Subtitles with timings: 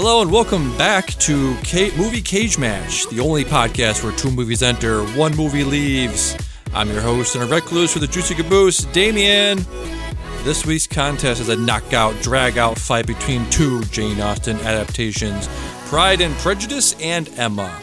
[0.00, 4.62] Hello and welcome back to K- Movie Cage Match, the only podcast where two movies
[4.62, 6.36] enter, one movie leaves.
[6.72, 9.58] I'm your host and a recluse for the Juicy Caboose, Damien.
[10.44, 15.48] This week's contest is a knockout, drag-out fight between two Jane Austen adaptations,
[15.86, 17.76] Pride and Prejudice and Emma.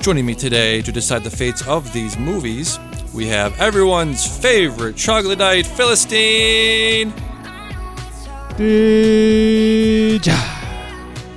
[0.00, 2.80] Joining me today to decide the fates of these movies,
[3.14, 7.12] we have everyone's favorite troglodyte Philistine.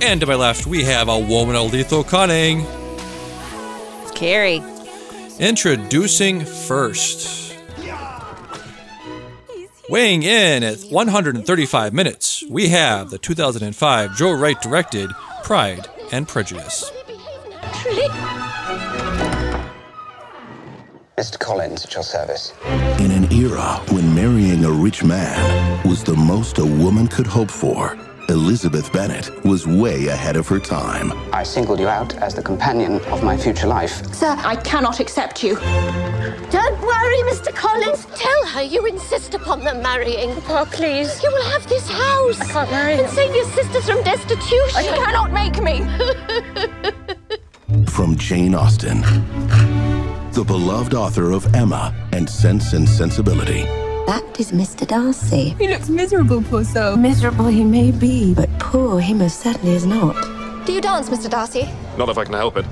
[0.04, 2.66] And to my left, we have a woman of lethal cunning.
[4.02, 4.60] It's Carrie.
[5.38, 7.56] Introducing first.
[9.88, 15.08] Weighing in at 135 minutes, we have the 2005 Joe Wright directed
[15.44, 16.90] Pride and Prejudice.
[21.16, 21.38] Mr.
[21.38, 22.52] Collins, at your service.
[22.98, 27.50] In an era when marrying a rich man was the most a woman could hope
[27.50, 27.96] for,
[28.32, 31.12] Elizabeth Bennet was way ahead of her time.
[31.34, 34.06] I singled you out as the companion of my future life.
[34.14, 35.56] Sir, I cannot accept you.
[35.56, 37.54] Don't worry, Mr.
[37.54, 38.06] Collins.
[38.14, 40.30] Tell her you insist upon them marrying.
[40.48, 41.22] Oh, please.
[41.22, 42.40] You will have this house.
[42.40, 44.82] I can't marry And save your sisters from destitution.
[44.82, 45.82] You cannot make me.
[47.86, 49.02] From Jane Austen,
[50.32, 53.66] the beloved author of Emma and Sense and Sensibility.
[54.06, 54.86] That is Mr.
[54.86, 55.50] Darcy.
[55.58, 56.96] He looks miserable, poor soul.
[56.96, 60.16] Miserable he may be, but poor he most certainly is not.
[60.66, 61.30] Do you dance, Mr.
[61.30, 61.68] Darcy?
[61.96, 62.64] Not if I can help it.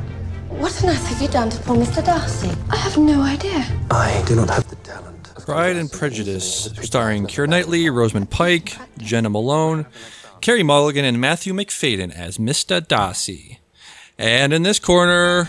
[0.48, 2.04] What on earth have you done to poor Mr.
[2.04, 2.50] Darcy?
[2.68, 3.64] I have no idea.
[3.90, 5.30] I do not have the talent.
[5.46, 9.86] Pride and Prejudice, starring Keira Knightley, Rosamund Pike, Jena Malone,
[10.40, 12.86] Carey Mulligan, and Matthew Macfadyen as Mr.
[12.86, 13.60] Darcy.
[14.18, 15.48] And in this corner,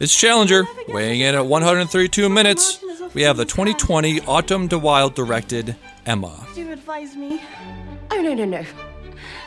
[0.00, 2.82] it's Challenger, weighing in at 132 minutes.
[3.14, 5.76] We have the 2020 Autumn de Wilde directed
[6.06, 6.46] Emma.
[6.54, 7.42] Do you advise me?
[8.10, 8.64] Oh, no, no, no.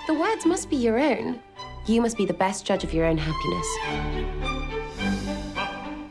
[0.08, 1.40] The words must be your own.
[1.88, 3.68] You must be the best judge of your own happiness.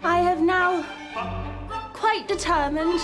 [0.02, 0.84] I have now
[1.92, 3.00] quite determined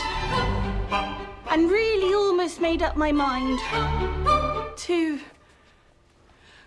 [1.51, 3.59] and really almost made up my mind
[4.79, 5.21] to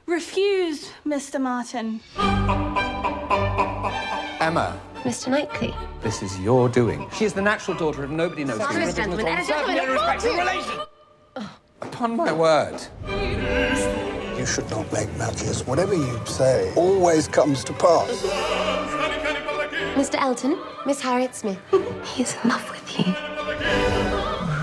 [0.05, 1.39] refuse Mr.
[1.41, 2.01] Martin.
[4.49, 5.27] Emma, Mr.
[5.29, 5.75] Knightley.
[6.01, 7.07] this is your doing.
[7.13, 8.73] She is the natural daughter of nobody knows who.
[8.73, 10.87] Sorry, gentlemen, and gentlemen,
[11.83, 12.81] Upon my word.
[14.39, 15.67] You should not make matches.
[15.67, 18.09] Whatever you say always comes to pass.
[19.93, 20.15] Mr.
[20.15, 21.59] Elton, Miss Harriet Smith.
[22.03, 23.13] He's in love with you.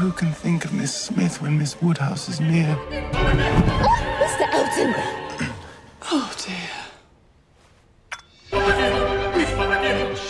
[0.01, 2.77] Who can think of Miss Smith when Miss Woodhouse is near?
[2.77, 4.53] Oh, Mr.
[4.53, 5.53] Elton!
[6.09, 6.76] Oh dear.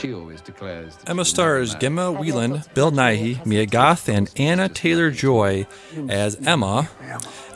[0.00, 0.98] She always declares.
[1.06, 5.66] Emma stars Gemma Whelan, Bill Nighy, Mia Goth, and Anya Taylor-Joy
[6.08, 6.90] as Emma.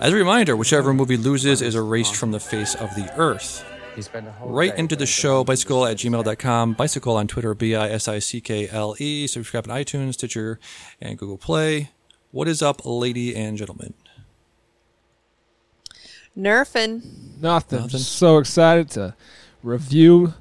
[0.01, 3.65] As a reminder, whichever movie loses is erased from the face of the earth.
[3.95, 7.75] He spent a whole Right into the show, bicycle at gmail.com, bicycle on Twitter, B
[7.75, 9.27] I S I C K L E.
[9.27, 10.59] Subscribe on iTunes, Stitcher,
[11.01, 11.91] and Google Play.
[12.31, 13.93] What is up, lady and gentlemen?
[16.39, 17.03] Nerfing.
[17.41, 17.81] Nothing.
[17.81, 17.89] Nothing.
[17.89, 19.15] Just so excited to
[19.63, 20.35] review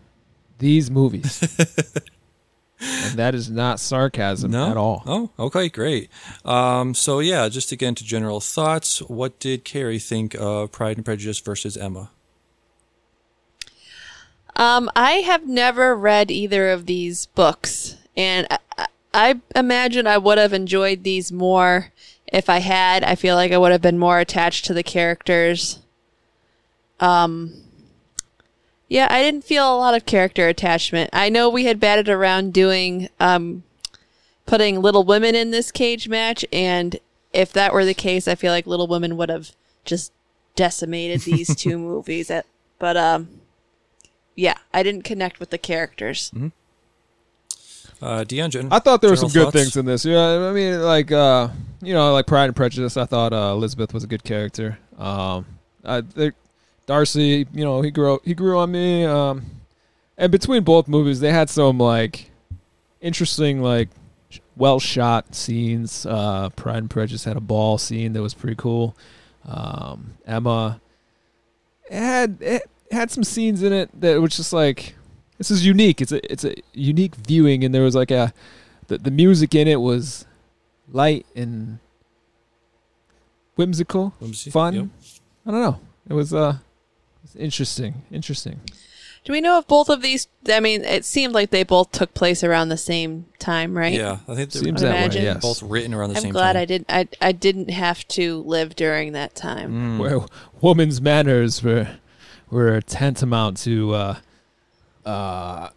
[0.60, 1.42] these movies.
[2.80, 4.70] and that is not sarcasm No?
[4.70, 5.04] at all.
[5.06, 6.10] Oh, okay, great.
[6.46, 10.98] Um, so, yeah, just to get into general thoughts, what did Carrie think of Pride
[10.98, 12.12] and Prejudice versus Emma?
[14.56, 20.20] Um, I have never read either of these books, and I, I- I imagine I
[20.20, 21.92] would have enjoyed these more
[22.32, 23.04] if I had.
[23.04, 25.80] I feel like I would have been more attached to the characters.
[27.00, 27.52] Um,
[28.90, 31.12] yeah, I didn't feel a lot of character attachment.
[31.14, 33.64] I know we had batted around doing um,
[34.48, 37.00] putting Little Women in this cage match, and
[37.32, 39.52] if that were the case, I feel like Little Women would have
[39.86, 40.12] just
[40.56, 42.32] decimated these two movies.
[42.32, 42.48] At,
[42.80, 43.30] but um,
[44.36, 46.32] yeah, I didn't connect with the characters.
[48.02, 49.56] Uh, Dion, I thought there were some good thoughts?
[49.56, 50.04] things in this.
[50.04, 51.50] Yeah, I mean, like uh,
[51.84, 52.98] you know, like Pride and Prejudice.
[52.98, 54.80] I thought uh, Elizabeth was a good character.
[54.98, 55.46] Um,
[55.86, 56.34] I think
[56.90, 59.06] Darcy, you know, he grew he grew on me.
[59.06, 59.46] Um,
[60.18, 62.32] and between both movies, they had some like
[63.00, 63.90] interesting, like
[64.58, 66.08] well shot scenes.
[66.08, 68.98] Uh, Pride and Prejudice had a ball scene that was pretty cool.
[69.48, 70.82] Um, Emma
[71.92, 74.96] it had it had some scenes in it that was just like
[75.38, 76.02] this is unique.
[76.02, 78.34] It's a it's a unique viewing, and there was like a
[78.88, 80.26] the the music in it was
[80.92, 81.78] light and
[83.56, 84.74] whimsical, Whimsy, fun.
[84.74, 84.86] yep.
[85.46, 85.80] I don't know.
[86.10, 86.58] It was uh,
[87.20, 88.60] it was interesting, interesting.
[89.26, 90.28] Do we know if both of these?
[90.48, 93.94] I mean, it seemed like they both took place around the same time, right?
[93.94, 95.24] Yeah, I think they Seems were that way, imagine.
[95.24, 95.42] yes.
[95.42, 96.62] both written around the I'm same glad time.
[96.62, 96.86] I didn't.
[96.90, 99.98] I I didn't have to live during that time.
[99.98, 100.00] Mm.
[100.00, 100.20] Where
[100.62, 101.98] woman's manners were
[102.50, 104.16] were tantamount to uh,
[105.06, 105.70] uh,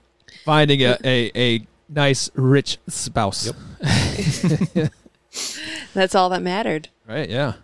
[0.45, 3.51] finding a, a, a nice rich spouse.
[5.95, 6.89] That's all that mattered.
[7.07, 7.29] Right?
[7.29, 7.55] Yeah.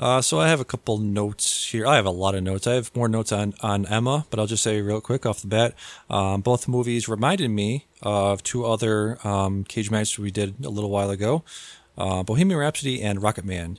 [0.00, 1.86] Uh, so I have a couple notes here.
[1.86, 2.66] I have a lot of notes.
[2.66, 5.46] I have more notes on, on Emma, but I'll just say real quick off the
[5.46, 5.74] bat.
[6.08, 10.88] Um, both movies reminded me of two other um, cage matches we did a little
[10.88, 11.44] while ago,
[11.98, 13.76] uh, Bohemian Rhapsody and Rocketman.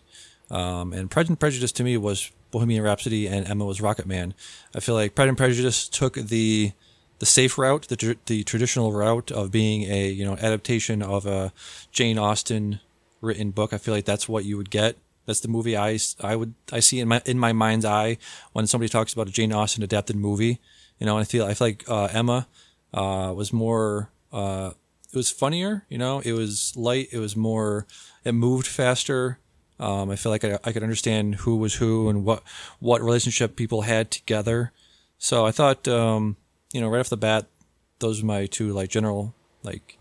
[0.51, 4.33] Um, and Pride and Prejudice to me was Bohemian Rhapsody, and Emma was Rocketman.
[4.75, 6.73] I feel like Pride and Prejudice took the
[7.17, 11.25] the safe route, the tr- the traditional route of being a you know adaptation of
[11.25, 11.51] a
[11.91, 12.79] Jane Austen
[13.21, 13.73] written book.
[13.73, 14.97] I feel like that's what you would get.
[15.25, 18.17] That's the movie I, I would I see in my in my mind's eye
[18.53, 20.59] when somebody talks about a Jane Austen adapted movie.
[20.99, 22.47] You know, and I feel I feel like uh, Emma
[22.93, 24.71] uh, was more uh,
[25.11, 25.85] it was funnier.
[25.89, 27.09] You know, it was light.
[27.11, 27.85] It was more.
[28.23, 29.39] It moved faster.
[29.79, 32.43] Um, I feel like I, I could understand who was who and what
[32.79, 34.71] what relationship people had together.
[35.17, 36.37] So I thought, um,
[36.71, 37.47] you know, right off the bat,
[37.99, 39.33] those are my two like general
[39.63, 39.97] like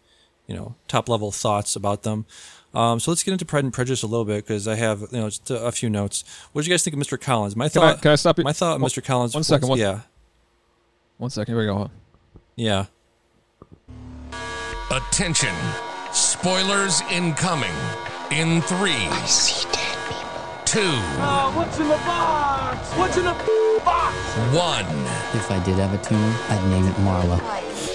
[0.46, 2.26] you know top level thoughts about them.
[2.72, 5.18] Um, so let's get into Pride and Prejudice a little bit because I have you
[5.18, 6.22] know just a, a few notes.
[6.52, 7.20] What did you guys think of Mr.
[7.20, 7.56] Collins?
[7.56, 8.02] My Can I, thought.
[8.02, 8.44] can I stop you?
[8.44, 9.04] my thought, One- Mr.
[9.04, 9.34] Collins.
[9.34, 9.68] One second.
[9.68, 10.00] was- One, yeah,
[11.18, 11.54] One second.
[11.56, 11.90] Here we go.
[12.56, 12.86] yeah.
[14.90, 15.54] Attention.
[16.12, 17.70] Spoilers incoming.
[18.30, 18.92] In three.
[18.92, 20.64] I see dead people.
[20.64, 20.92] Two.
[21.56, 22.88] what's in the box?
[22.96, 23.32] What's in the
[23.84, 24.14] box?
[24.54, 24.86] One.
[25.36, 26.18] If I did have a tune,
[26.48, 27.38] I'd name it Marla.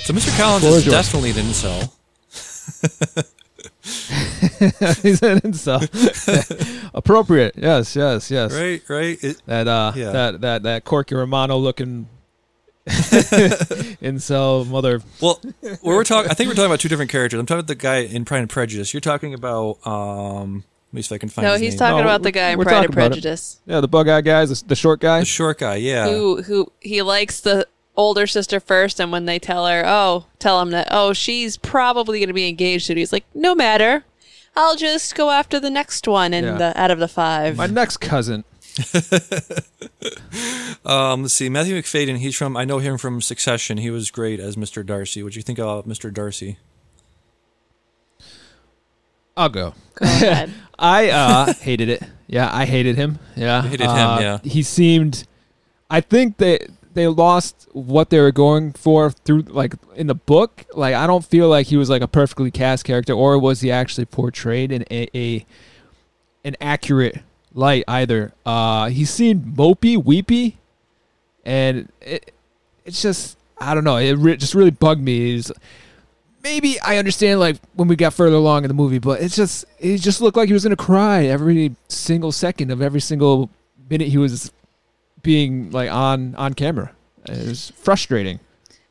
[0.01, 0.35] So Mr.
[0.37, 0.95] Collins Floor is is yours.
[0.95, 1.91] definitely an incel.
[3.85, 5.81] He's an incel.
[6.93, 7.55] Appropriate.
[7.57, 7.95] Yes.
[7.95, 8.31] Yes.
[8.31, 8.51] Yes.
[8.53, 9.23] Right, right.
[9.23, 10.11] It, That uh, Yeah.
[10.11, 12.07] that that that Corky Romano looking
[12.87, 15.01] incel mother.
[15.21, 15.39] well,
[15.83, 16.31] we're talking.
[16.31, 17.39] I think we're talking about two different characters.
[17.39, 18.93] I'm talking about the guy in Pride and Prejudice.
[18.93, 19.85] You're talking about.
[19.85, 21.45] um Let me see if I can find.
[21.45, 21.79] No, his he's name.
[21.79, 23.09] talking No, about the guy in Pride and talking about it.
[23.11, 25.19] Prejudice, Yeah, the bug eye guy, the, the short guy.
[25.19, 25.75] the short guy.
[25.75, 26.07] Yeah.
[26.09, 27.67] who who he likes the
[27.97, 32.19] older sister first, and when they tell her, oh, tell him that, oh, she's probably
[32.19, 32.97] going to be engaged soon.
[32.97, 34.03] He's like, no matter,
[34.55, 36.57] I'll just go after the next one in Yeah.
[36.57, 37.57] the out of the five.
[37.57, 38.43] My next cousin.
[40.85, 41.49] Um, let's see.
[41.49, 42.17] Matthew Macfadyen.
[42.17, 42.55] He's from.
[42.55, 43.77] I know him from Succession.
[43.77, 44.85] He was great as Mr.
[44.85, 45.23] Darcy.
[45.23, 46.13] What do you think about Mr.
[46.13, 46.57] Darcy?
[49.35, 49.73] I'll go.
[49.95, 50.53] Go ahead.
[50.79, 52.03] I uh, hated it.
[52.27, 53.17] Yeah, I hated him.
[53.35, 54.37] Yeah, You hated him, Uh, yeah.
[54.43, 55.25] He seemed.
[55.89, 60.65] I think they they lost what they were going for through like in the book.
[60.73, 63.71] Like I don't feel like he was like a perfectly cast character, or was he
[63.71, 65.45] actually portrayed in a, a
[66.43, 67.21] an accurate
[67.53, 68.33] light either.
[68.45, 70.57] Uh, he seemed mopey, weepy,
[71.43, 72.33] and it
[72.85, 73.97] it's just I don't know.
[73.97, 75.35] It re- just really bugged me.
[75.35, 75.51] It's,
[76.43, 79.65] maybe I understand like when we got further along in the movie, but it's just
[79.79, 83.49] it just looked like he was gonna cry every single second of every single
[83.89, 84.51] minute he was
[85.25, 86.91] being like on on camera.
[87.27, 88.39] It was frustrating.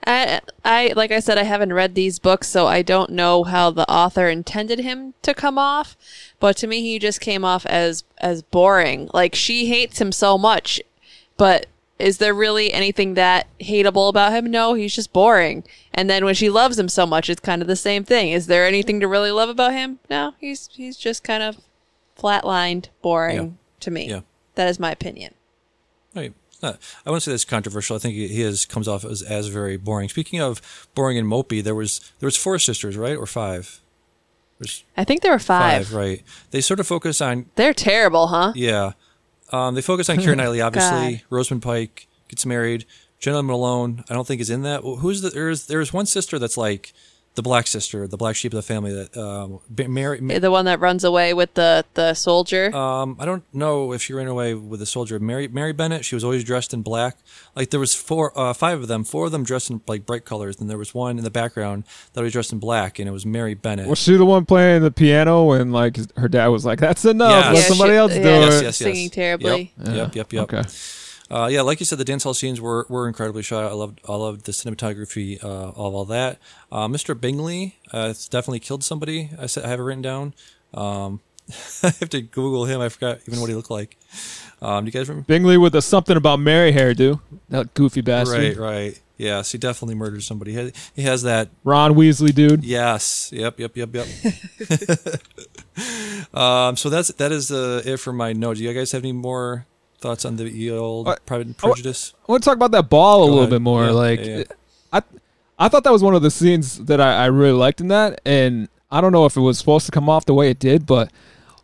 [0.06, 3.70] I, I like I said, I haven't read these books, so I don't know how
[3.70, 5.96] the author intended him to come off.
[6.40, 9.08] But to me, he just came off as as boring.
[9.14, 10.82] Like she hates him so much,
[11.38, 11.66] but
[11.98, 14.50] is there really anything that hateable about him?
[14.50, 15.64] No, he's just boring.
[15.94, 18.32] And then when she loves him so much, it's kind of the same thing.
[18.32, 20.00] Is there anything to really love about him?
[20.10, 21.56] No, he's he's just kind of
[22.18, 23.48] flatlined, boring Yeah.
[23.80, 24.08] to me.
[24.10, 24.20] Yeah.
[24.56, 25.34] That is my opinion.
[26.14, 26.32] Right.
[26.62, 27.96] I wouldn't say that's controversial.
[27.96, 30.08] I think he he is comes off as, as very boring.
[30.08, 30.62] Speaking of
[30.94, 33.80] boring and mopey, there was there was four sisters, right, or five?
[34.58, 35.92] There's I think there were five.
[35.92, 36.22] right?
[36.52, 38.52] They sort of focus on They're terrible, huh?
[38.54, 38.92] yeah.
[39.52, 41.22] Um, they focus on Keira Knightley, obviously.
[41.28, 42.86] Rosamund Pike gets married.
[43.20, 44.80] Jena Malone, I don't think is in that.
[44.82, 45.30] Who's the?
[45.30, 46.92] There's there's one sister that's like
[47.36, 50.20] the black sister, the black sheep of the family that um, ba- Mary.
[50.38, 52.74] The one that runs away with the the soldier.
[52.74, 55.18] Um, I don't know if she ran away with the soldier.
[55.18, 56.04] Mary Mary Bennet.
[56.04, 57.16] She was always dressed in black.
[57.56, 59.02] Like there was four, uh, five of them.
[59.04, 61.84] Four of them dressed in like bright colors, and there was one in the background
[62.12, 63.88] that was dressed in black, and it was Mary Bennet.
[63.88, 67.30] Was she the one playing the piano and like her dad was like, "That's enough.
[67.30, 67.46] Yes.
[67.54, 68.76] Let Yeah, somebody she- else yeah, do yes, it." yes, yes.
[68.76, 69.72] Singing terribly.
[69.84, 70.42] Yep, yep, yep, yep.
[70.54, 70.62] Okay.
[71.30, 73.64] Uh, yeah, like you said, the dance hall scenes were, were incredibly shot.
[73.64, 76.38] I loved I loved the cinematography uh, of all that.
[76.70, 77.18] Uh, Mr.
[77.18, 79.30] Bingley uh, definitely killed somebody.
[79.38, 80.34] I said I have it written down.
[80.74, 81.20] Um,
[81.82, 82.80] I have to Google him.
[82.80, 83.96] I forgot even what he looked like.
[84.60, 85.26] Um, do you guys remember?
[85.26, 87.20] Bingley with the something about Mary hairdo.
[87.48, 88.56] That goofy bastard.
[88.56, 89.00] Right, right.
[89.16, 90.50] Yes, he definitely murdered somebody.
[90.52, 91.48] He has, he has that.
[91.62, 92.64] Ron Weasley, dude.
[92.64, 93.30] Yes.
[93.32, 93.60] Yep.
[93.60, 93.76] Yep.
[93.76, 93.94] Yep.
[93.94, 94.06] Yep.
[96.34, 96.76] um.
[96.76, 98.58] So that's that is uh, it for my notes.
[98.58, 99.66] Do you guys have any more
[100.00, 102.12] Thoughts on the old Uh, Pride and Prejudice?
[102.28, 103.50] I want to talk about that ball a Go little ahead.
[103.50, 103.84] bit more.
[103.86, 104.44] Yeah, like, yeah, yeah.
[104.92, 105.02] I,
[105.58, 108.20] I thought that was one of the scenes that I, I really liked in that,
[108.26, 110.84] and I don't know if it was supposed to come off the way it did,
[110.86, 111.10] but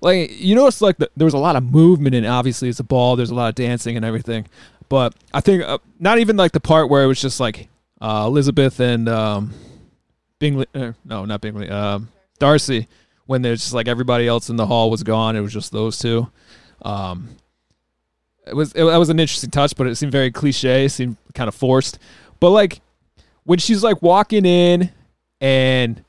[0.00, 2.84] like you notice, like the, there was a lot of movement, and obviously it's a
[2.84, 3.16] ball.
[3.16, 4.46] There's a lot of dancing and everything,
[4.88, 7.68] but I think uh, not even like the part where it was just like
[8.00, 9.52] uh, Elizabeth and um,
[10.38, 10.66] Bingley.
[10.74, 11.68] Uh, no, not Bingley.
[11.68, 12.08] Um,
[12.38, 12.88] Darcy.
[13.26, 15.98] When there's just like everybody else in the hall was gone, it was just those
[15.98, 16.26] two.
[16.82, 17.28] Um,
[18.50, 20.88] it was it, that was an interesting touch, but it seemed very cliche.
[20.88, 21.98] Seemed kind of forced.
[22.40, 22.80] But like
[23.44, 24.90] when she's like walking in
[25.40, 26.04] and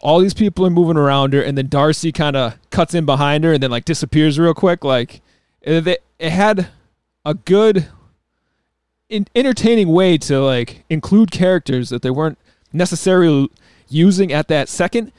[0.00, 3.44] all these people are moving around her, and then Darcy kind of cuts in behind
[3.44, 4.84] her and then like disappears real quick.
[4.84, 5.22] Like
[5.62, 6.68] it, it it had
[7.24, 7.88] a good,
[9.08, 12.38] in, entertaining way to like include characters that they weren't
[12.72, 13.48] necessarily
[13.88, 15.12] using at that second,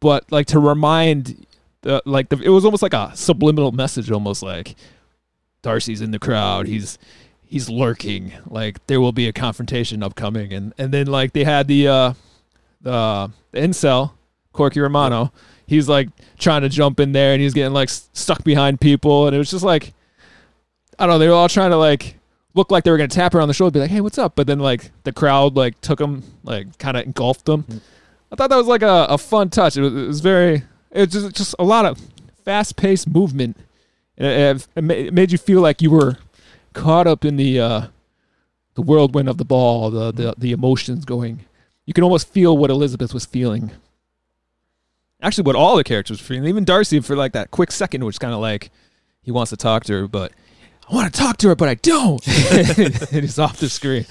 [0.00, 1.46] but like to remind.
[1.82, 4.74] The, like the, it was almost like a subliminal message, almost like
[5.64, 6.68] Darcy's in the crowd.
[6.68, 6.98] He's
[7.42, 8.32] he's lurking.
[8.46, 12.14] Like there will be a confrontation upcoming, and and then like they had the uh
[12.82, 14.12] the, the incel
[14.52, 15.32] Corky Romano.
[15.66, 19.34] He's like trying to jump in there, and he's getting like stuck behind people, and
[19.34, 19.92] it was just like
[20.98, 21.18] I don't know.
[21.18, 22.18] They were all trying to like
[22.54, 24.36] look like they were gonna tap her on the shoulder, be like, "Hey, what's up?"
[24.36, 27.64] But then like the crowd like took him, like kind of engulfed them.
[28.30, 29.76] I thought that was like a, a fun touch.
[29.76, 32.00] It was, it was very, it was just, just a lot of
[32.44, 33.56] fast paced movement.
[34.16, 36.18] And it, it, made you feel like you were
[36.72, 37.86] caught up in the uh,
[38.74, 41.44] the whirlwind of the ball, the, the the emotions going.
[41.86, 43.72] You can almost feel what Elizabeth was feeling.
[45.20, 46.48] Actually, what all the characters were feeling.
[46.48, 48.70] Even Darcy, for like that quick second, which kind of like
[49.22, 50.32] he wants to talk to her, but
[50.90, 52.26] I want to talk to her, but I don't.
[52.28, 54.04] and he's off the screen.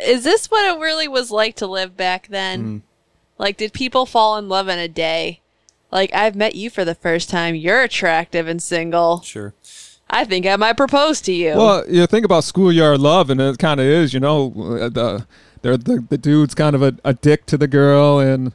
[0.00, 2.82] Is this what it really was like to live back then?
[3.38, 5.40] Like, did people fall in love in a day?
[5.94, 7.54] Like, I've met you for the first time.
[7.54, 9.20] You're attractive and single.
[9.22, 9.54] Sure.
[10.10, 11.54] I think I might propose to you.
[11.56, 15.26] Well, you think about schoolyard love, and it kind of is, you know, uh, the
[15.62, 18.52] the the, the dude's kind of a, a dick to the girl, and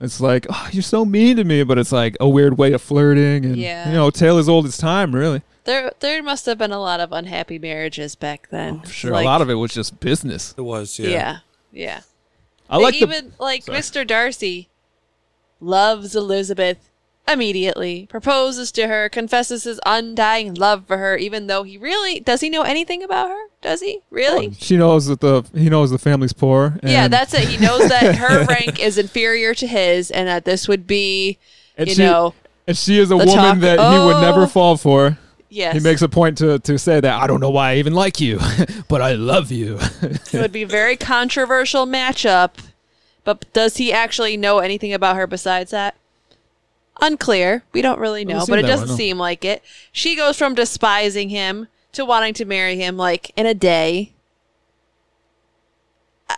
[0.00, 2.82] it's like, oh, you're so mean to me, but it's like a weird way of
[2.82, 3.88] flirting, and Yeah.
[3.88, 5.42] you know, tale as old as time, really.
[5.64, 8.82] there, there must have been a lot of unhappy marriages back then.
[8.84, 10.54] Sure, Like, a lot of it was just business.
[10.56, 11.38] It was, Yeah,
[11.72, 12.00] yeah.
[12.70, 13.78] I They like the- even like Sorry.
[13.78, 14.06] Mr.
[14.06, 14.68] Darcy
[15.60, 16.78] loves Elizabeth
[17.26, 22.40] immediately, proposes to her, confesses his undying love for her, even though he really does
[22.40, 23.42] he know anything about her?
[23.60, 24.48] Does he really?
[24.48, 26.78] Oh, she knows that the he knows the family's poor.
[26.82, 27.48] yeah, that's it.
[27.48, 31.38] He knows that her rank is inferior to his, and that this would be,
[31.76, 32.34] and you she, know,
[32.66, 34.20] and she is a woman talk- that he would oh.
[34.22, 34.46] never Oh.
[34.46, 35.18] fall for.
[35.50, 35.72] Yes.
[35.74, 38.20] he makes a point to to say that I don't know why I even like
[38.20, 38.38] you,
[38.88, 39.78] but I love you.
[40.02, 42.50] it would be a very controversial matchup.
[43.28, 45.96] But does he actually know anything about her besides that?
[47.02, 47.62] Unclear.
[47.74, 48.94] We don't really know, Doesn't but it that way, doesn't no.
[48.96, 49.62] seem like it.
[49.92, 54.14] She goes from despising him to wanting to marry him like in a day.
[56.30, 56.36] I-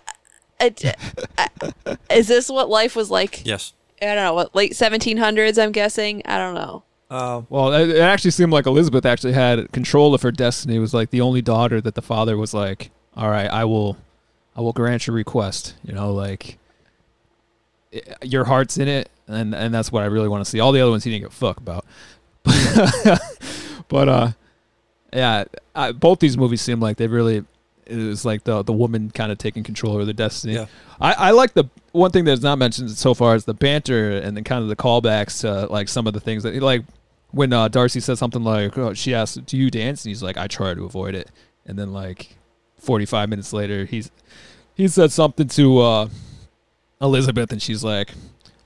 [0.60, 1.48] I-
[1.86, 3.46] I- is this what life was like?
[3.46, 3.72] Yes.
[4.02, 4.34] I don't know.
[4.34, 5.62] What late 1700s?
[5.62, 6.22] I'm guessing.
[6.24, 6.82] I don't know.
[7.08, 10.74] Uh, Well, it, it actually seemed like Elizabeth actually had control of her destiny.
[10.74, 13.96] It was like the only daughter that the father was like, "All right, I will,
[14.56, 16.58] I will grant your request." You know, like
[18.22, 20.60] your heart's in it, and and that's what I really want to see.
[20.60, 21.84] All the other ones he didn't give a fuck about.
[23.88, 24.30] but uh,
[25.12, 25.44] yeah,
[25.74, 27.44] I, both these movies seem like they really.
[27.86, 30.54] It was like the the woman kind of taking control of their destiny.
[30.54, 30.66] Yeah.
[31.00, 34.36] I, I like the one thing that's not mentioned so far is the banter and
[34.36, 36.84] then kind of the callbacks to like some of the things that like
[37.32, 40.36] when uh, Darcy says something like oh, she asks do you dance and he's like
[40.36, 41.30] I try to avoid it
[41.66, 42.36] and then like
[42.78, 44.12] 45 minutes later he's
[44.74, 46.08] he said something to uh,
[47.00, 48.12] Elizabeth and she's like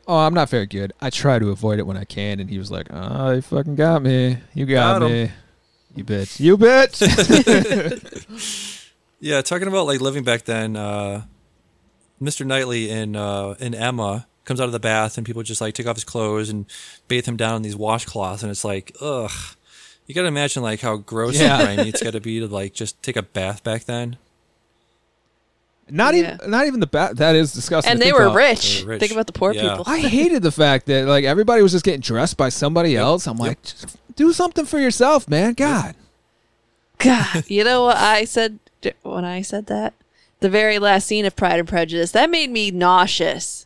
[0.06, 2.58] oh I'm not very good I try to avoid it when I can and he
[2.58, 5.30] was like oh you fucking got me you got, Got me
[5.94, 7.00] you bitch you bitch
[9.20, 11.22] Yeah, talking about like living back then, uh,
[12.20, 12.44] Mr.
[12.44, 15.86] Knightley in uh, in Emma comes out of the bath and people just like take
[15.86, 16.66] off his clothes and
[17.08, 19.30] bathe him down in these washcloths and it's like, ugh.
[20.06, 21.56] You gotta imagine like how gross Yeah.
[21.60, 24.18] and grimy it's gotta be to like just take a bath back then.
[25.94, 28.36] Not even not even the bat that is disgusting And to they think were about.
[28.36, 28.78] rich.
[28.80, 29.00] They were rich.
[29.00, 29.62] Think about the poor Yeah.
[29.76, 29.84] people.
[29.86, 33.26] I hated the fact that like everybody was just getting dressed by somebody else.
[33.26, 35.54] I'm like, just do something for yourself, man.
[35.54, 35.94] God.
[36.98, 39.94] God, you know what I said d- when I said that?
[40.40, 42.12] The very last scene of Pride and Prejudice.
[42.12, 43.63] That made me nauseous.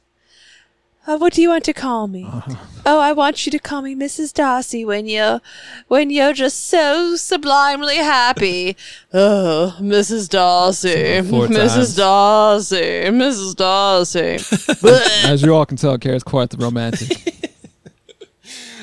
[1.09, 2.23] Uh, what do you want to call me?
[2.31, 2.55] Uh-huh.
[2.85, 4.31] Oh, I want you to call me Mrs.
[4.35, 5.41] Darcy when you're,
[5.87, 8.77] when you're just so sublimely happy.
[9.11, 10.29] Oh, Mrs.
[10.29, 11.75] Darcy, Four Mrs.
[11.75, 11.97] times.
[11.97, 13.57] Darcy, Mrs.
[13.57, 15.27] Darcy.
[15.27, 17.47] As you all can tell, Kara's quite the romantic.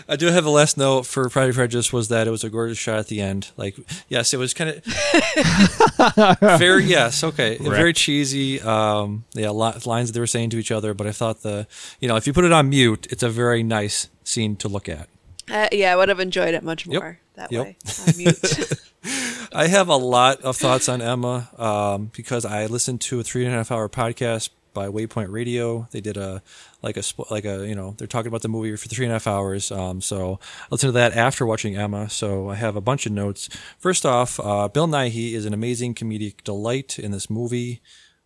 [0.07, 2.49] I do have a last note for Pride and Prejudice was that it was a
[2.49, 3.49] gorgeous shot at the end.
[3.57, 3.75] Like,
[4.07, 4.83] yes, it was kind of
[6.59, 8.61] very yes, okay, very cheesy.
[8.61, 10.93] Um, yeah, lines that they were saying to each other.
[10.93, 11.67] But I thought the,
[11.99, 14.87] you know, if you put it on mute, it's a very nice scene to look
[14.87, 15.07] at.
[15.49, 17.63] Uh, yeah, I would have enjoyed it much more that Yep.
[17.65, 17.77] way.
[18.07, 18.73] On mute.
[19.53, 23.45] I have a lot of thoughts on Emma um, because I listened to a three
[23.45, 25.87] and a half hour podcast by Waypoint Radio.
[25.89, 26.43] They did a
[26.83, 29.11] like a sp- like a you know they're talking about the movie for three and
[29.11, 29.71] a half hours.
[29.71, 32.07] Um, so I listened to that after watching Emma.
[32.11, 33.49] So I have a bunch of notes.
[33.79, 37.81] First off, uh, Bill Nighy is an amazing comedic delight in this movie.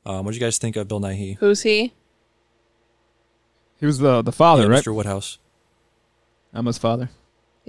[0.05, 1.37] Um, what do you guys think of Bill Nighy?
[1.37, 1.93] Who's he?
[3.79, 4.83] He was the the father, Yeah, right?
[4.83, 4.93] Mr.
[4.93, 5.37] Woodhouse.
[6.53, 7.09] Emma's father.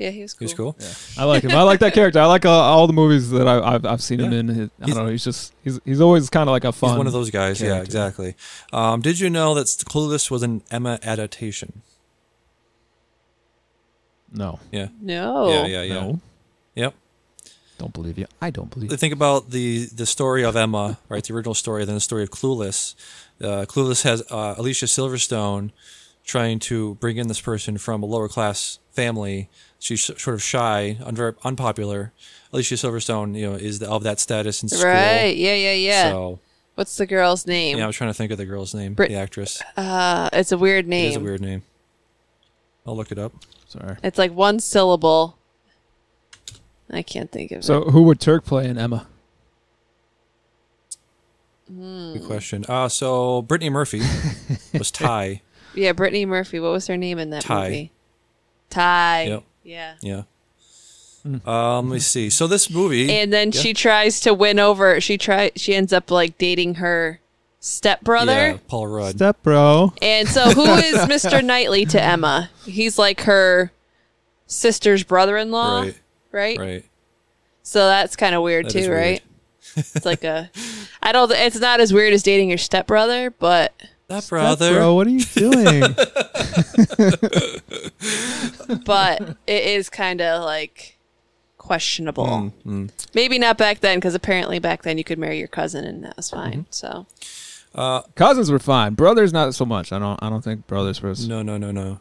[0.01, 0.39] Yeah, he was cool.
[0.39, 1.23] He was cool.
[1.23, 1.51] I like him.
[1.51, 2.21] I like that character.
[2.21, 4.49] I like uh, all the movies that I, I've I've seen him in.
[4.49, 5.11] His- I He's- don't know.
[5.11, 6.91] He's just he's he's always kind of like a fun.
[6.93, 7.61] He's one of those guys.
[7.61, 8.35] Yeah, exactly.
[8.73, 11.83] Um, did you know that Clueless was an Emma adaptation?
[14.33, 14.59] No.
[14.73, 14.89] Yeah.
[15.01, 15.51] No.
[15.51, 15.95] Yeah, yeah, yeah.
[15.95, 16.21] No.
[16.77, 16.95] Yep.
[17.79, 18.27] Don't believe you.
[18.41, 18.91] I don't believe.
[18.91, 18.97] You.
[18.97, 21.23] Think about the the story of Emma, right?
[21.25, 22.95] The original story, then the story of Clueless.
[23.41, 25.73] Uh, Clueless has uh, Alicia Silverstone
[26.25, 29.49] trying to bring in this person from a lower class family.
[29.81, 32.13] She's sort of shy, un- unpopular.
[32.53, 34.85] Alicia Silverstone, you know, is the, of that status in school.
[34.85, 35.35] Right.
[35.37, 36.11] Yeah, yeah, yeah.
[36.11, 36.39] So,
[36.77, 37.79] What's the girl's name?
[37.79, 39.61] yeah, I was trying to think of the girl's name, Brit- the actress.
[39.77, 41.11] Uh, it's a weird name.
[41.11, 41.63] is a weird name.
[42.87, 43.33] I'll look it up.
[43.69, 43.97] Sorry.
[44.03, 45.37] It's like one syllable.
[46.91, 47.91] I can't think of So it.
[47.93, 49.07] who would Turk play in Emma?
[51.69, 52.15] Hmm.
[52.15, 52.65] Good question.
[52.69, 54.01] Uh, so Brittany Murphy
[54.75, 55.41] was Tai.
[55.75, 56.59] Yeah, Brittany Murphy.
[56.59, 57.65] What was her name in that Tai.
[57.65, 57.93] movie?
[58.71, 59.23] Tai.
[59.25, 59.45] Yep.
[59.63, 59.95] Yeah.
[60.01, 60.23] Yeah.
[61.45, 62.31] Um, let me see.
[62.31, 63.61] So this movie, And then Yeah.
[63.61, 65.01] she tries to win over.
[65.01, 65.51] She try.
[65.57, 67.21] She ends up like dating her
[67.61, 68.33] stepbrother.
[68.33, 69.17] yeah, Paul Rudd.
[69.17, 69.93] Step bro.
[70.01, 71.45] And so, who is Mr.
[71.45, 72.49] Knightley to Emma?
[72.65, 73.71] He's like her
[74.47, 75.95] sister's brother-in-law, Right.
[76.33, 76.59] right?
[76.59, 76.85] Right.
[77.63, 78.97] So that's kind of weird That too, weird.
[78.97, 79.23] right?
[79.77, 80.51] it's like a,
[81.03, 81.31] I don't.
[81.31, 83.75] It's not as weird as dating your stepbrother, but
[84.11, 84.75] That Step brother.
[84.75, 85.81] bro, what are you doing?
[88.85, 90.99] but it is kind of like
[91.59, 92.27] questionable.
[92.27, 92.91] Mm, mm.
[93.15, 96.17] Maybe not back then, because apparently back then you could marry your cousin and that
[96.17, 96.65] was fine.
[96.65, 96.71] Mm-hmm.
[96.71, 97.07] So
[97.75, 98.95] Uh, Cousins were fine.
[98.95, 99.93] Brothers not so much.
[99.93, 100.21] I don't.
[100.23, 101.29] I don't think brothers was.
[101.29, 102.01] no, no, no, no.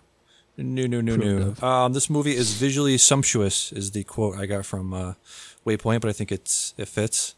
[0.57, 1.53] No, no, no, no.
[1.65, 5.13] Um, this movie is visually sumptuous, is the quote I got from uh,
[5.65, 7.35] Waypoint, but I think it's it fits.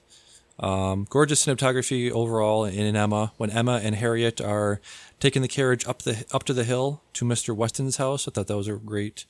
[0.62, 3.32] Um, gorgeous cinematography overall in, in Emma.
[3.38, 4.80] When Emma and Harriet are
[5.20, 8.48] taking the carriage up the up to the hill to Mister Weston's house, I thought
[8.48, 9.26] that was a great,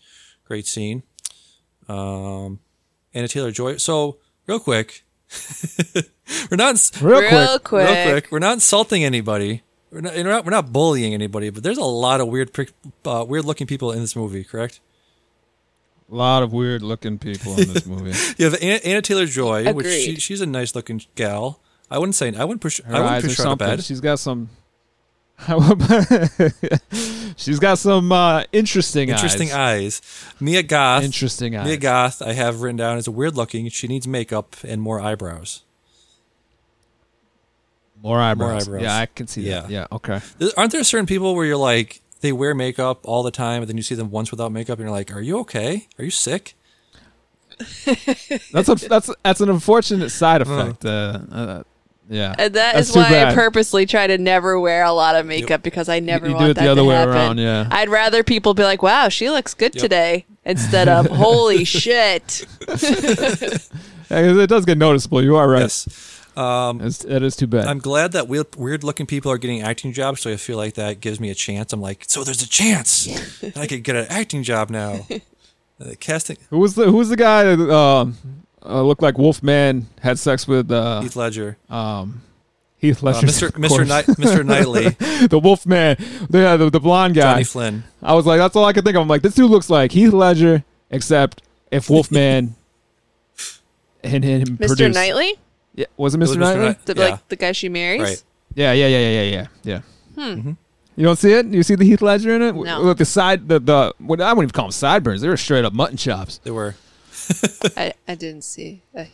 [0.46, 1.04] great scene.
[1.88, 2.60] Um,
[3.16, 3.78] Anya Taylor-Joy.
[3.78, 5.04] So real quick,
[6.52, 7.64] we're not Real, Real quick.
[7.64, 7.88] quick.
[7.88, 8.32] real quick.
[8.32, 9.64] We're not insulting anybody.
[9.92, 10.46] We're not, we're not.
[10.46, 11.50] We're not bullying anybody.
[11.50, 12.52] But there's a lot of weird,
[13.06, 14.44] uh, weird looking people in this movie.
[14.44, 14.80] Correct?
[16.12, 18.12] A lot of weird looking people in this movie.
[18.38, 21.62] You have Anya, Anna Taylor Joy, which she, she's a nice looking gal.
[21.90, 22.82] I wouldn't say I wouldn't push.
[22.82, 23.84] Her I wouldn't push are her out of bed.
[23.84, 24.50] She's got some.
[27.36, 29.18] She's got some uh, interesting, eyes.
[29.24, 30.02] Interesting eyes.
[30.04, 30.34] eyes.
[30.40, 31.04] Mia Goth.
[31.04, 31.66] Interesting eyes.
[31.66, 32.22] Mia Goth.
[32.22, 33.68] I have written down as a weird looking.
[33.70, 35.64] She needs makeup and more eyebrows.
[38.04, 38.68] More eyebrows.
[38.68, 38.84] eyebrows.
[38.84, 39.62] Yeah, I can see Yeah.
[39.62, 39.70] that.
[39.72, 39.88] Yeah.
[39.92, 40.20] Okay.
[40.58, 43.78] Aren't there certain people where you're like they wear makeup all the time, and then
[43.78, 45.88] you see them once without makeup, and you're like, "Are you okay?
[46.00, 46.56] Are you sick?"
[48.54, 50.54] That's a that's that's an unfortunate side Uh-huh.
[50.54, 50.86] effect.
[50.86, 51.64] Uh, uh,
[52.10, 52.34] yeah.
[52.38, 55.26] and that That's is too why I purposely try to never wear a lot of
[55.26, 57.14] makeup because I never you do want it the that other to way happen.
[57.14, 57.68] around, yeah.
[57.72, 59.82] I'd rather people be like, "Wow, she looks good Yep.
[59.82, 62.46] today," instead of "Holy shit."
[64.12, 65.24] Yeah, 'cause it does get noticeable.
[65.24, 65.62] You are right.
[65.62, 66.21] Yes.
[66.38, 67.66] Um, It's, it is too bad.
[67.68, 70.76] I'm glad that weird, weird looking people are getting acting jobs, so I feel like
[70.76, 71.74] that gives me a chance.
[71.74, 73.08] I'm like, so there's a chance
[73.58, 75.06] I could get an acting job now.
[75.82, 78.16] Uh, casting who was the who was the guy that um,
[78.64, 82.22] uh, looked like Wolfman had sex with uh, Heath Ledger, um,
[82.78, 83.50] Heath uh, Ledger, Mr.
[83.54, 83.88] Mr.
[83.88, 84.46] Knight, Mr.
[84.46, 84.90] Knightley,
[85.28, 85.96] the Wolfman,
[86.30, 87.34] the, the the blonde guy.
[87.34, 87.84] Johnny Flynn.
[88.04, 89.02] I was like, that's all I could think of.
[89.02, 91.42] I'm like, this dude looks like Heath Ledger, except
[91.72, 92.54] if Wolfman
[94.04, 94.68] and him Mr.
[94.68, 94.94] produced.
[94.94, 95.34] Knightley,
[95.76, 96.22] Yeah, was it Mr.
[96.22, 96.40] was Mr.
[96.40, 96.66] Knightley?
[96.66, 97.06] Knight- the, Yeah.
[97.10, 98.02] like the guy she marries.
[98.02, 98.24] Right.
[98.56, 99.82] Yeah, yeah, yeah, yeah, yeah, yeah.
[100.18, 100.34] yeah.
[100.34, 100.52] Hmm.
[100.98, 101.46] You don't see it?
[101.46, 102.48] You see the Heath Ledger in it?
[102.48, 102.82] W- No.
[102.82, 105.22] Look, the side, the the what I wouldn't even call them sideburns.
[105.22, 106.40] They were straight up mutton chops.
[106.40, 106.76] They were.
[107.78, 108.82] I, I didn't see.
[108.96, 109.06] Uh,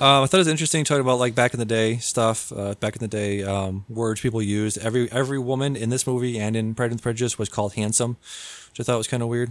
[0.00, 2.52] Um, I thought it was interesting talking about like back in the day stuff.
[2.54, 4.76] Uh, back in the day, um, words people used.
[4.78, 8.16] Every every woman in this movie and in Pride and Prejudice was called handsome,
[8.70, 9.50] which I thought was kind of weird.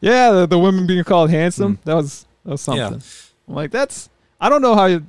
[0.00, 1.78] Yeah, the, the women being called handsome.
[1.84, 2.80] That was that was something.
[3.00, 3.00] Yeah.
[3.48, 4.08] I'm like, that's.
[4.40, 5.04] I don't know how you.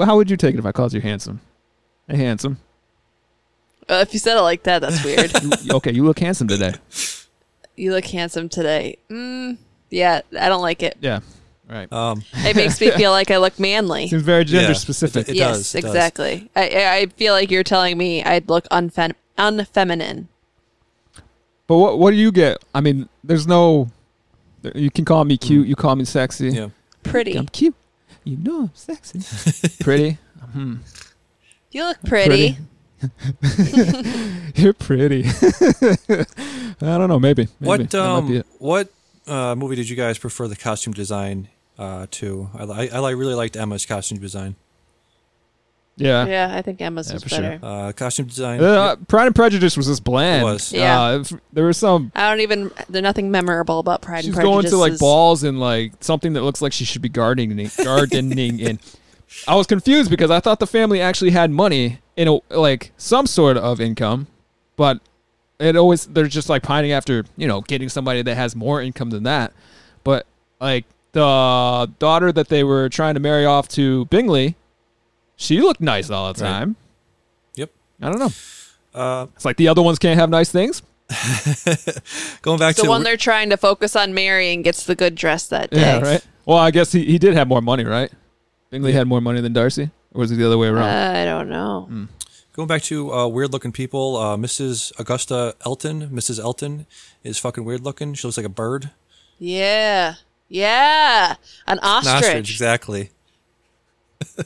[0.00, 1.40] How would you take it if I called you handsome?
[2.08, 2.58] Hey, handsome.
[3.88, 5.32] uh, if you said it like that, that's weird.
[5.42, 6.74] You- okay, you look handsome today.
[7.76, 8.98] you look handsome today.
[9.10, 9.56] Mm,
[9.90, 10.96] yeah, I don't like it.
[11.00, 11.20] Yeah.
[11.68, 11.90] Right.
[11.90, 14.08] Um, It makes me feel like I look manly.
[14.08, 15.28] Seems very gender Yeah, specific.
[15.28, 16.50] it- it yes, does, it exactly.
[16.54, 20.26] I, I I feel like you're telling me I'd look unfem- unfeminine.
[21.66, 22.58] But what what do you get?
[22.74, 23.88] I mean, there's no.
[24.74, 25.66] You can call me cute.
[25.66, 26.50] You call me sexy.
[26.50, 26.68] Yeah.
[27.04, 27.36] Pretty.
[27.38, 27.74] I'm cute.
[28.24, 29.20] You know I'm sexy.
[29.82, 30.18] Pretty.
[30.52, 30.76] Hmm.
[31.70, 32.58] You look pretty.
[34.54, 35.24] You're pretty.
[35.30, 37.18] I don't know.
[37.18, 37.48] Maybe.
[37.58, 37.66] maybe.
[37.66, 38.92] What That um what
[39.26, 42.50] uh, movie did you guys prefer the costume design uh, to?
[42.54, 44.56] I, I, I really liked Emma's costume design.
[45.96, 46.26] Yeah.
[46.26, 47.40] Yeah, I think Emma's Yeah, was for sure.
[47.40, 47.60] better.
[47.62, 48.62] Uh, costume design.
[48.62, 50.42] Uh, Pride and Prejudice was just bland.
[50.42, 50.72] It was.
[50.72, 51.00] Yeah.
[51.02, 52.10] Uh, if- there was some.
[52.14, 52.70] I don't even.
[52.88, 54.70] There's nothing memorable about Pride She's and Prejudice.
[54.70, 58.58] going to like balls and like something that looks like she should be gardening, gardening
[58.58, 58.78] in.
[59.46, 63.26] I was confused because I thought the family actually had money in a, like some
[63.26, 64.26] sort of income,
[64.76, 65.00] but
[65.58, 69.10] it always they're just like pining after you know getting somebody that has more income
[69.10, 69.52] than that.
[70.04, 70.26] But
[70.60, 74.56] like the daughter that they were trying to marry off to Bingley,
[75.36, 76.50] she looked nice all the Right.
[76.50, 76.76] time.
[77.56, 77.70] Yep.
[78.00, 78.30] I don't know.
[78.94, 80.82] Uh, It's like the other ones can't have nice things.
[82.42, 85.14] going back the to the one they're trying to focus on marrying gets the good
[85.14, 85.80] dress that day.
[85.80, 86.26] Yeah, right.
[86.46, 88.10] Well, I guess he, he did have more money, right?
[88.70, 90.88] Bingley had more money than Darcy, or was it the other way around?
[90.88, 91.86] I don't know.
[91.88, 92.04] Hmm.
[92.54, 94.92] Going back to uh, weird looking people, uh, Mrs.
[94.98, 96.38] Augusta Elton, Mrs.
[96.40, 96.86] Elton
[97.22, 98.14] is fucking weird looking.
[98.14, 98.90] She looks like a bird.
[99.38, 100.14] Yeah,
[100.48, 102.50] yeah, an An ostrich.
[102.50, 103.10] exactly.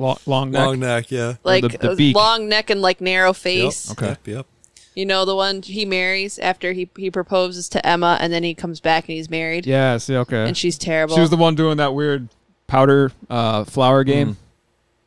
[0.00, 0.60] long, long neck.
[0.66, 1.34] Long neck, yeah.
[1.44, 2.16] Like the, the beak.
[2.16, 3.88] long neck and like narrow face.
[3.90, 4.08] Yep, Okay.
[4.08, 4.46] Yep, yep.
[4.94, 8.54] You know the one he marries after he he proposes to Emma and then he
[8.54, 9.64] comes back and he's married.
[9.66, 9.96] Yeah.
[9.98, 10.46] See, okay.
[10.48, 11.14] And she's terrible.
[11.14, 12.28] She was the one doing that weird
[12.66, 14.36] powder uh, flour game.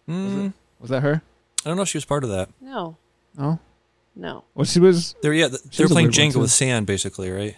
[0.10, 1.22] Mm, Was that her?
[1.66, 2.50] I don't know if she was part of that.
[2.62, 2.98] no,
[3.40, 3.58] Oh.
[4.16, 4.44] no.
[4.54, 5.16] Well, she was.
[5.22, 7.56] They're yeah, th- She they're playing Jenga with sand, basically, right?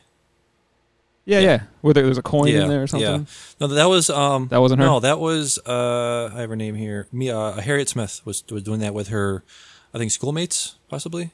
[1.25, 1.63] Yeah, yeah.
[1.81, 3.21] Where there, there's a coin yeah, in there or something.
[3.21, 3.25] Yeah.
[3.59, 4.47] No, that was um.
[4.49, 4.85] That wasn't her?
[4.85, 6.31] No, that was uh.
[6.33, 7.07] I have her name here.
[7.11, 9.43] Me, uh, Harriet Smith was was doing that with her,
[9.93, 11.31] I think schoolmates possibly,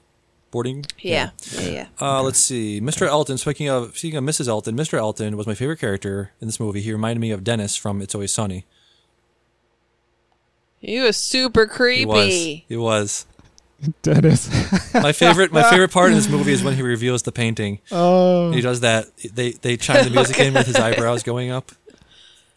[0.50, 0.86] boarding.
[1.00, 1.88] Yeah, yeah, yeah.
[2.00, 3.06] Uh, let's see, Mr.
[3.06, 3.38] Elton.
[3.38, 4.48] Speaking of speaking of Mrs.
[4.48, 4.94] Elton, Mr.
[4.94, 6.82] Elton was my favorite character in this movie.
[6.82, 8.66] He reminded me of Dennis from It's Always Sunny.
[10.80, 12.00] He was super creepy.
[12.00, 12.66] He was.
[12.70, 13.26] He was.
[14.04, 14.48] Dennis.
[14.94, 15.52] My favorite.
[15.52, 17.80] My favorite part in this movie is when he reveals the painting.
[17.92, 18.52] Oh.
[18.52, 19.08] He does that.
[19.34, 21.72] They they chime the music in with his eyebrows going up.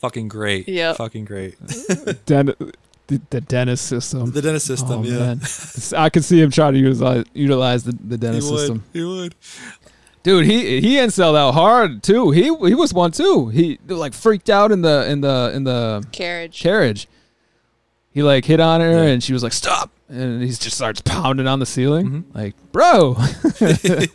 [0.00, 0.68] Fucking great.
[0.68, 0.92] Yeah.
[0.92, 1.56] Fucking great.
[2.26, 2.54] Den-
[3.06, 4.30] the, the dentist system.
[4.32, 5.00] The dentist system.
[5.00, 5.18] Oh, yeah.
[5.18, 5.40] man.
[5.96, 8.58] I could see him trying to utilize utilize the, the He dentist would.
[8.58, 8.84] system.
[8.92, 9.34] He would.
[10.22, 12.30] Dude, he he incelled out hard too.
[12.30, 13.48] He he was one too.
[13.48, 16.60] He like freaked out in the in the in the Carriage.
[16.60, 17.08] carriage.
[18.14, 21.46] He like hit on her and she was like stop, and he just starts pounding
[21.46, 23.16] on the ceiling like bro.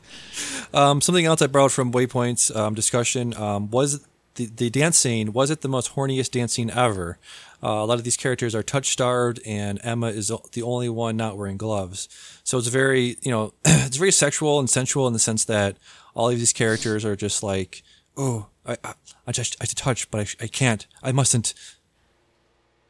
[0.73, 5.33] Um, something else I borrowed from Waypoint's um, discussion um, was the, the dance scene.
[5.33, 7.17] Was it the most horniest dance scene ever?
[7.61, 11.17] Uh, a lot of these characters are touch starved, and Emma is the only one
[11.17, 12.07] not wearing gloves.
[12.43, 15.77] So it's very, you know, it's very sexual and sensual in the sense that
[16.13, 17.83] all of these characters are just like,
[18.15, 18.93] oh, I, I,
[19.27, 21.53] I just I touch, but I, I can't, I mustn't.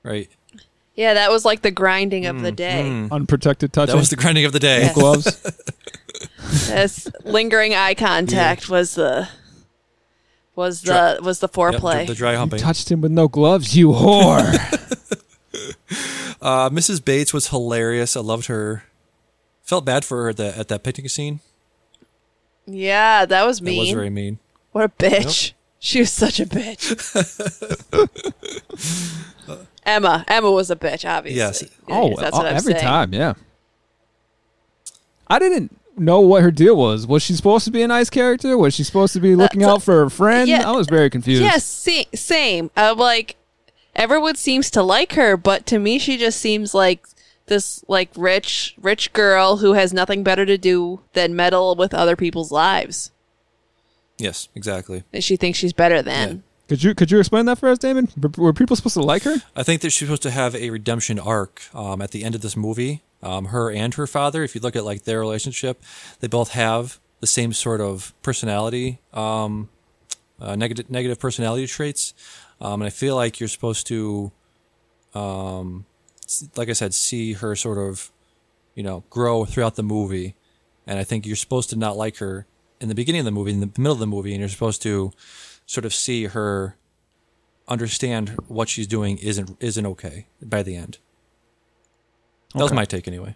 [0.03, 0.29] Right.
[0.99, 3.07] Yeah, that was like the grinding of Mm, the day.
[3.09, 3.87] Unprotected touch.
[3.87, 4.79] That was the grinding of the day.
[4.81, 4.93] Yes.
[4.95, 5.41] gloves.
[6.67, 9.29] This lingering eye contact was the
[10.55, 11.99] was the was the foreplay.
[11.99, 12.59] Yep, the, the dry humping.
[12.59, 14.43] Touched him with no gloves, you whore.
[16.41, 17.03] Uh, Mrs.
[17.03, 18.15] Bates was hilarious.
[18.15, 18.83] I loved her.
[19.63, 21.41] Felt bad for her at, the, at that picnic scene.
[22.65, 23.79] yeah, that was That mean.
[23.79, 24.39] was very mean.
[24.71, 25.51] What a bitch.
[25.79, 26.95] She was such a bitch.
[29.89, 30.25] Emma.
[30.27, 31.39] Emma was a bitch, obviously.
[31.39, 31.63] Yes.
[31.87, 32.83] oh, that's what I'm every saying.
[32.83, 33.33] time, yeah.
[35.27, 37.05] I didn't know what her deal was.
[37.07, 38.57] Was she supposed to be a nice character?
[38.57, 40.49] Was she supposed to be looking out for her friend?
[40.49, 40.69] Uh, yeah.
[40.69, 41.41] I was very confused.
[41.41, 42.71] Yes, see, same.
[42.75, 43.35] I'm like,
[43.95, 47.05] everyone seems to like her, but to me, she just seems like
[47.47, 52.15] this like rich, rich girl who has nothing better to do than meddle with other
[52.15, 53.11] people's lives.
[54.17, 55.03] Yes, exactly.
[55.13, 56.43] And she thinks she's better than.
[56.69, 58.09] Could you could you explain that for us, Damon?
[58.37, 59.37] Were- people supposed to like her?
[59.55, 62.41] I think that she's supposed to have a redemption arc um, at the end of
[62.41, 63.01] this movie.
[63.23, 65.81] Um, her and her father, if you look at like their relationship,
[66.19, 69.69] they both have the same sort of personality, um,
[70.39, 72.13] uh, negative negative personality traits,
[72.61, 74.31] um, and I feel like you're supposed to,
[75.15, 75.85] um,
[76.55, 78.11] like I said, see her sort of,
[78.75, 80.35] you know, grow throughout the movie,
[80.85, 82.45] and I think you're supposed to not like her
[82.79, 84.83] in the beginning of the movie, in the middle of the movie, and you're supposed
[84.83, 85.11] to
[85.69, 86.75] sort of see her
[87.67, 90.97] understand what she's doing isn't isn't okay by the end.
[92.55, 93.35] That was my take anyway.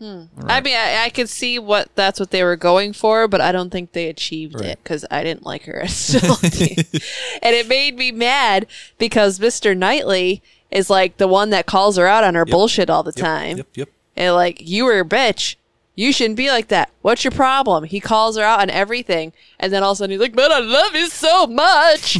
[0.00, 0.24] Hmm.
[0.44, 3.52] I mean, I, I could see what that's what they were going for, but I
[3.52, 6.74] don't think they achieved it because I didn't like her as Sylvie.
[7.42, 8.66] and it made me mad
[8.98, 9.76] because Mr.
[9.76, 13.58] Knightley is like the one that calls her out on her bullshit all the time.
[13.58, 13.88] Yep, yep.
[14.16, 15.54] And like, you were a bitch.
[16.00, 16.90] You shouldn't be like that.
[17.02, 17.84] What's your problem?
[17.84, 19.34] He calls her out on everything.
[19.58, 22.16] And then all of a sudden he's like, but I love you so much.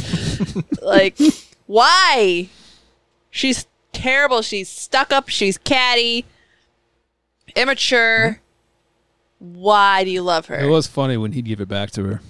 [0.83, 1.17] like,
[1.65, 2.47] why?
[3.31, 4.43] She's terrible.
[4.43, 5.29] She's stuck up.
[5.29, 6.25] She's catty,
[7.55, 8.39] immature.
[9.43, 9.55] Mm-hmm.
[9.55, 10.59] Why do you love her?
[10.59, 12.21] It was funny when he'd give it back to her.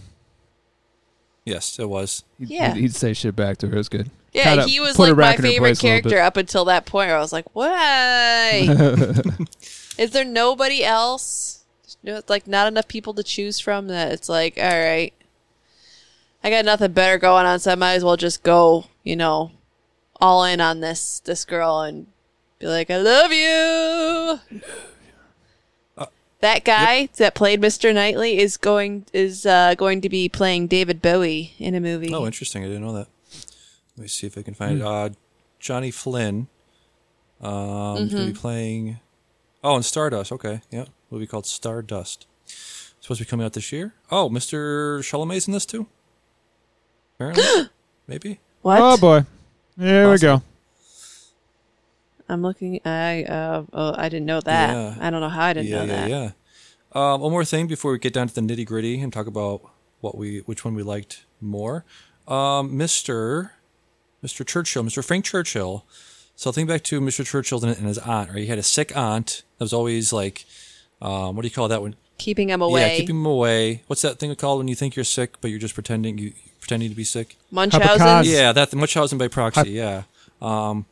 [1.44, 2.24] Yes, it was.
[2.40, 2.74] He'd, Yeah.
[2.76, 3.74] he'd, he'd say shit back to her.
[3.74, 4.10] It was good.
[4.32, 5.98] Yeah, Kinda he was put her like my back in her favorite place a little
[5.98, 6.04] bit.
[6.04, 8.70] character up until that point where I was like, why?
[10.02, 11.64] Is there nobody else?
[12.28, 15.14] Like not enough people to choose from that it's like, all right,
[16.44, 19.52] I got nothing better going on, so I might as well just go, you know,
[20.20, 22.08] all in on this this girl and
[22.58, 24.62] be like, I love you.
[25.96, 26.06] Uh,
[26.40, 27.94] that guy that played Mr.
[27.94, 32.12] Knightley is going is uh, going to be playing David Bowie in a movie.
[32.12, 32.64] Oh, interesting.
[32.64, 33.08] I didn't know that.
[33.98, 34.84] Let me see if I can find it.
[34.84, 35.10] Uh,
[35.60, 36.48] Johnny Flynn.
[37.40, 37.52] Um,
[37.96, 39.00] Going to be playing.
[39.63, 40.32] Oh, and Stardust.
[40.32, 40.62] Okay.
[40.71, 40.86] Yeah.
[41.10, 42.26] Movie called Stardust.
[43.00, 43.93] Supposed to be coming out this year.
[44.12, 45.00] Oh, Mr.
[45.00, 45.88] Chalamet's in this too?
[47.15, 47.69] Apparently.
[48.08, 48.39] Maybe.
[48.62, 48.80] What?
[48.82, 49.26] Oh boy.
[49.78, 50.41] There we go.
[52.30, 52.80] I'm looking.
[52.86, 54.74] I uh, oh, I didn't know that.
[54.74, 54.95] Yeah.
[55.00, 56.10] I don't know how I didn't yeah, know yeah, that.
[56.95, 59.28] Yeah, Um, one more thing before we get down to the nitty gritty and talk
[59.28, 59.62] about
[60.00, 61.84] what we, which one we liked more.
[62.28, 63.52] Um, Mr.
[64.24, 64.45] Mr.
[64.45, 65.04] Churchill, Mr.
[65.04, 65.86] Frank Churchill.
[66.41, 67.23] So think back to Mr.
[67.23, 68.30] Churchill and and his aunt.
[68.32, 70.45] Right, he had a sick aunt that was always like,
[70.99, 71.93] um, what do you call that when?
[72.17, 72.82] Keeping him away.
[72.82, 73.84] Yeah, keeping him away.
[73.86, 76.89] What's that thing called when you think you're sick but you're just pretending you pretending
[76.89, 77.38] to be sick?
[77.51, 78.23] Munchausen?
[78.34, 79.69] Yeah, that Munchausen by proxy.
[79.69, 80.04] yeah.
[80.41, 80.88] Um,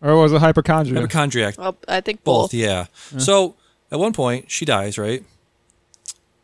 [0.00, 1.00] Or was it hypochondria?
[1.00, 1.58] hypochondriac.
[1.58, 2.54] Well, I think Both, both.
[2.54, 2.86] yeah.
[3.12, 3.18] Yeah.
[3.18, 3.56] So
[3.90, 5.24] at one point she dies, right?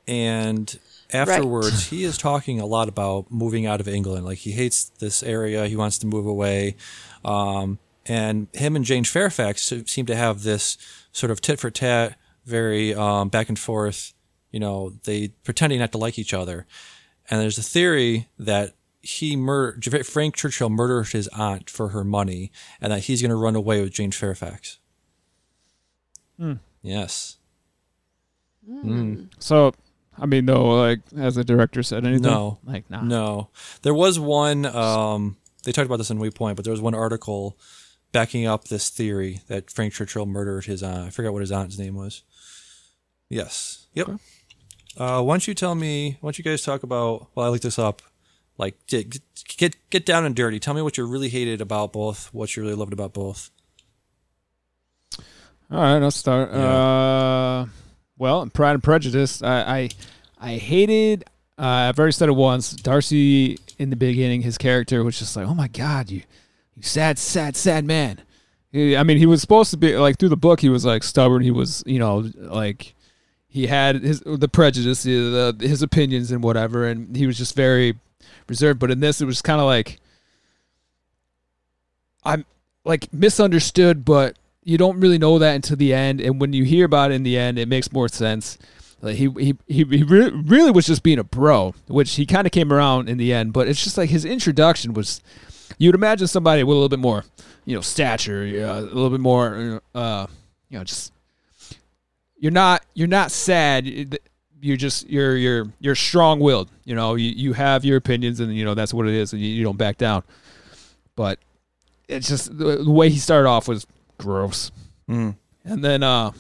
[0.08, 0.76] And
[1.12, 4.24] afterwards he is talking a lot about moving out of England.
[4.24, 6.74] Like he hates this area, he wants to move away.
[7.24, 7.78] Um,
[8.10, 10.76] and him and Jane Fairfax seem to have this
[11.12, 14.14] sort of tit for tat, very um, back and forth.
[14.50, 16.66] You know, they pretending not to like each other.
[17.30, 22.50] And there's a theory that he murdered Frank Churchill murdered his aunt for her money,
[22.80, 24.78] and that he's going to run away with Jane Fairfax.
[26.36, 26.54] Hmm.
[26.82, 27.36] Yes.
[28.68, 29.28] Mm.
[29.38, 29.72] So,
[30.18, 32.22] I mean, no, like, as the director said anything?
[32.22, 33.02] No, Like, nah.
[33.02, 33.50] no.
[33.82, 34.66] There was one.
[34.66, 37.56] Um, they talked about this in Waypoint, but there was one article
[38.12, 41.06] backing up this theory that Frank Churchill murdered his aunt.
[41.06, 42.22] I forgot what his aunt's name was.
[43.28, 43.86] Yes.
[43.94, 44.08] Yep.
[44.96, 46.18] Uh, why don't you tell me?
[46.20, 47.28] Why don't you guys talk about?
[47.34, 48.02] Well, I looked this up.
[48.58, 49.18] Like, get
[49.56, 50.58] get get down and dirty.
[50.58, 52.28] Tell me what you really hated about both.
[52.34, 53.50] What you really loved about both.
[55.70, 56.50] All right, I'll start.
[56.50, 57.66] Uh,
[58.18, 59.88] well, Pride and Prejudice, I I,
[60.38, 61.24] I hated.
[61.56, 62.72] Uh, I've already said it once.
[62.72, 66.22] Darcy in the beginning, his character was just like, "Oh my God, you
[66.82, 68.20] sad, sad, sad man."
[68.72, 70.60] I mean, he was supposed to be like through the book.
[70.60, 71.42] He was like stubborn.
[71.42, 72.94] He was, you know, like
[73.48, 77.98] he had his the prejudice, the, his opinions and whatever, and he was just very
[78.48, 78.78] reserved.
[78.78, 79.98] But in this, it was kind of like
[82.24, 82.44] I'm
[82.84, 86.20] like misunderstood, but you don't really know that until the end.
[86.20, 88.56] And when you hear about it in the end, it makes more sense.
[89.02, 92.46] Like he he he, he re- really was just being a bro, which he kind
[92.46, 93.52] of came around in the end.
[93.52, 95.20] But it's just like his introduction was.
[95.78, 97.24] You'd imagine somebody with a little bit more,
[97.64, 100.26] you know, stature, uh, a little bit more, uh,
[100.68, 101.12] you know, just
[102.38, 103.86] you're not you're not sad.
[104.60, 106.70] You're just you're you're you're strong willed.
[106.84, 109.40] You know, you, you have your opinions, and you know that's what it is, and
[109.40, 110.22] you, you don't back down.
[111.16, 111.38] But
[112.08, 113.86] it's just the, the way he started off was
[114.18, 114.70] gross.
[115.08, 115.36] Mm.
[115.64, 116.32] And then uh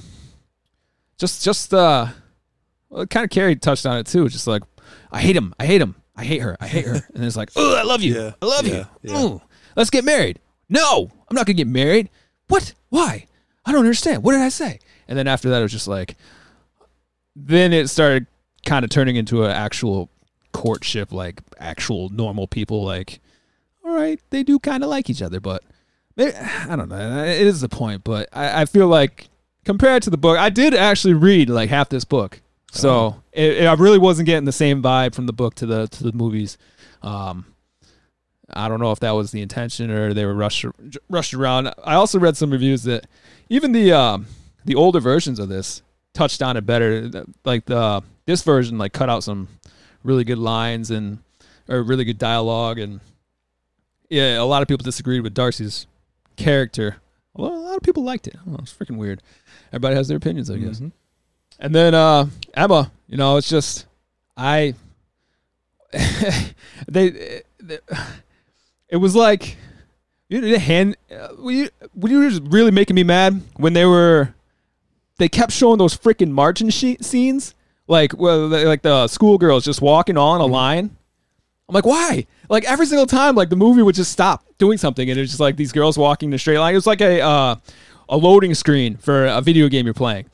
[1.18, 2.08] just just uh
[2.88, 4.28] well, kind of Carrie touched on it too.
[4.28, 4.62] Just like
[5.12, 7.00] I hate him, I hate him, I hate her, I hate her.
[7.14, 9.12] and it's like, oh, I love you, Yeah, I love yeah, you.
[9.12, 9.22] yeah.
[9.22, 9.40] Ooh, mm.
[9.74, 10.38] let's get married.
[10.68, 12.10] No, I'm not gonna get married.
[12.48, 12.74] What?
[12.90, 13.26] Why?
[13.64, 14.22] I don't understand.
[14.22, 14.80] What did I say?
[15.08, 16.16] And then after that, it was just like,
[17.34, 18.26] then it started
[18.66, 20.10] kind of turning into an actual
[20.52, 22.84] courtship, like actual normal people.
[22.84, 23.20] Like,
[23.84, 25.62] all right, they do kind of like each other, but
[26.16, 27.24] maybe, I don't know.
[27.24, 29.28] It is the point, but I, I feel like
[29.64, 33.22] compared to the book, I did actually read like half this book, so Oh.
[33.32, 36.04] it, it- I really wasn't getting the same vibe from the book to the to
[36.04, 36.56] the movies.
[37.02, 37.46] Um,
[38.52, 40.64] I don't know if that was the intention or they were rushed
[41.08, 41.68] rushed around.
[41.84, 43.06] I also read some reviews that
[43.48, 44.26] even the um,
[44.64, 45.82] the older versions of this
[46.14, 47.24] touched on it better.
[47.44, 49.48] Like the this version, like cut out some
[50.02, 51.18] really good lines and
[51.68, 53.00] or really good dialogue, and
[54.08, 55.86] yeah, a lot of people disagreed with Darcy's
[56.36, 56.96] character.
[57.34, 58.34] Well, a lot of people liked it.
[58.48, 59.22] Oh, it's freaking weird.
[59.68, 60.80] Everybody has their opinions, I guess.
[60.80, 60.90] Mhm.
[61.60, 63.86] And then uh Emma, you know, it's just
[64.36, 64.74] I
[66.88, 67.78] they, they
[68.88, 69.56] it was like
[70.28, 73.84] you know, hand uh, were you, were you just really making me mad when they
[73.84, 74.34] were
[75.18, 77.54] they kept showing those freaking marching sheet scenes
[77.88, 80.96] like well they- like the schoolgirls just walking on a line.
[81.68, 82.26] I'm like why?
[82.48, 85.40] Like every single time like the movie would just stop doing something and it's just
[85.40, 86.72] like these girls walking in a straight line.
[86.72, 87.56] It was like a uh,
[88.08, 90.26] a loading screen for a video game you're playing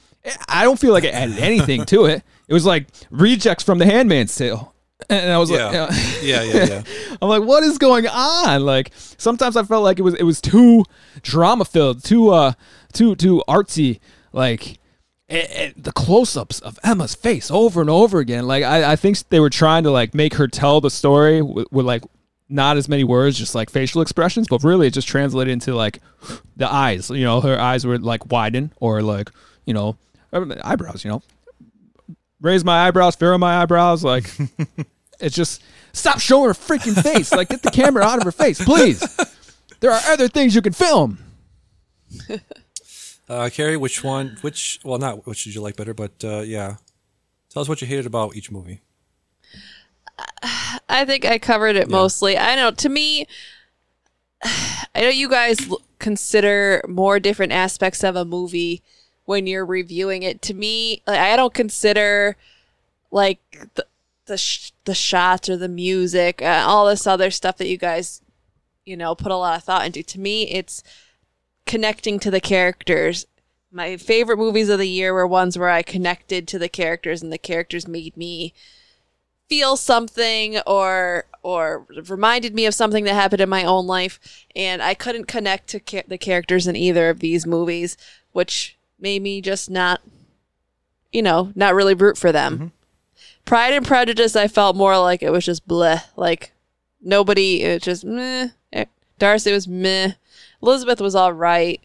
[0.49, 3.85] i don't feel like it added anything to it it was like rejects from the
[3.87, 4.75] handmaid's tale
[5.11, 5.89] and i was like Yeah.
[6.23, 6.83] Yeah, yeah, yeah.
[7.23, 8.63] I'm like, what is going on?
[8.65, 10.85] Like sometimes I felt like it was it was too
[11.23, 12.53] drama filled, too uh
[12.93, 14.01] too too artsy.
[14.33, 14.79] Like
[15.29, 18.47] eh, eh, the close ups of Emma's face over and over again.
[18.47, 21.71] Like I, I think they were trying to like make her tell the story with,
[21.71, 22.03] with like
[22.49, 26.01] not as many words, just like facial expressions, but really it just translated into like
[26.57, 27.11] the eyes.
[27.11, 29.31] You know, her eyes were like widen or like
[29.67, 29.97] you know
[30.63, 31.05] eyebrows.
[31.05, 31.23] You know,
[32.41, 34.05] raise my eyebrows, furrow my eyebrows.
[34.05, 34.31] Like
[35.21, 37.33] it's just stop showing her freaking face.
[37.33, 39.01] Like get the camera out of her face, please.
[39.81, 41.19] There are other things you can film.
[43.29, 44.37] Uh, Carrie, which one?
[44.43, 44.79] Which?
[44.85, 46.77] Well, not which did you like better, but uh, yeah,
[47.51, 48.83] tell us what you hated about each movie.
[50.89, 52.39] I think I covered it mostly.
[52.39, 53.27] I know to me,
[54.45, 55.69] I know you guys
[55.99, 58.83] consider more different aspects of a movie
[59.27, 60.41] when you're reviewing it.
[60.43, 62.37] To me, I don't consider
[63.11, 63.41] like
[63.75, 63.87] the
[64.27, 68.23] the sh- the shots or the music, uh, all this other stuff that you guys,
[68.85, 70.03] you know, put a lot of thought into.
[70.03, 70.83] To me, it's
[71.65, 73.27] connecting to the characters.
[73.71, 77.33] My favorite movies of the year were ones where I connected to the characters and
[77.33, 78.53] the characters made me
[79.49, 84.19] feel something or or reminded me of something that happened in my own life
[84.57, 87.97] and I couldn't connect to ca- the characters in either of these movies
[88.33, 90.01] which made me just not
[91.13, 92.73] you know not really root for them
[93.45, 96.53] Pride and Prejudice I felt more like it was just bleh like
[97.01, 98.87] nobody it just meh Eh,
[99.19, 100.13] Darcy was meh
[100.63, 101.81] Elizabeth was all right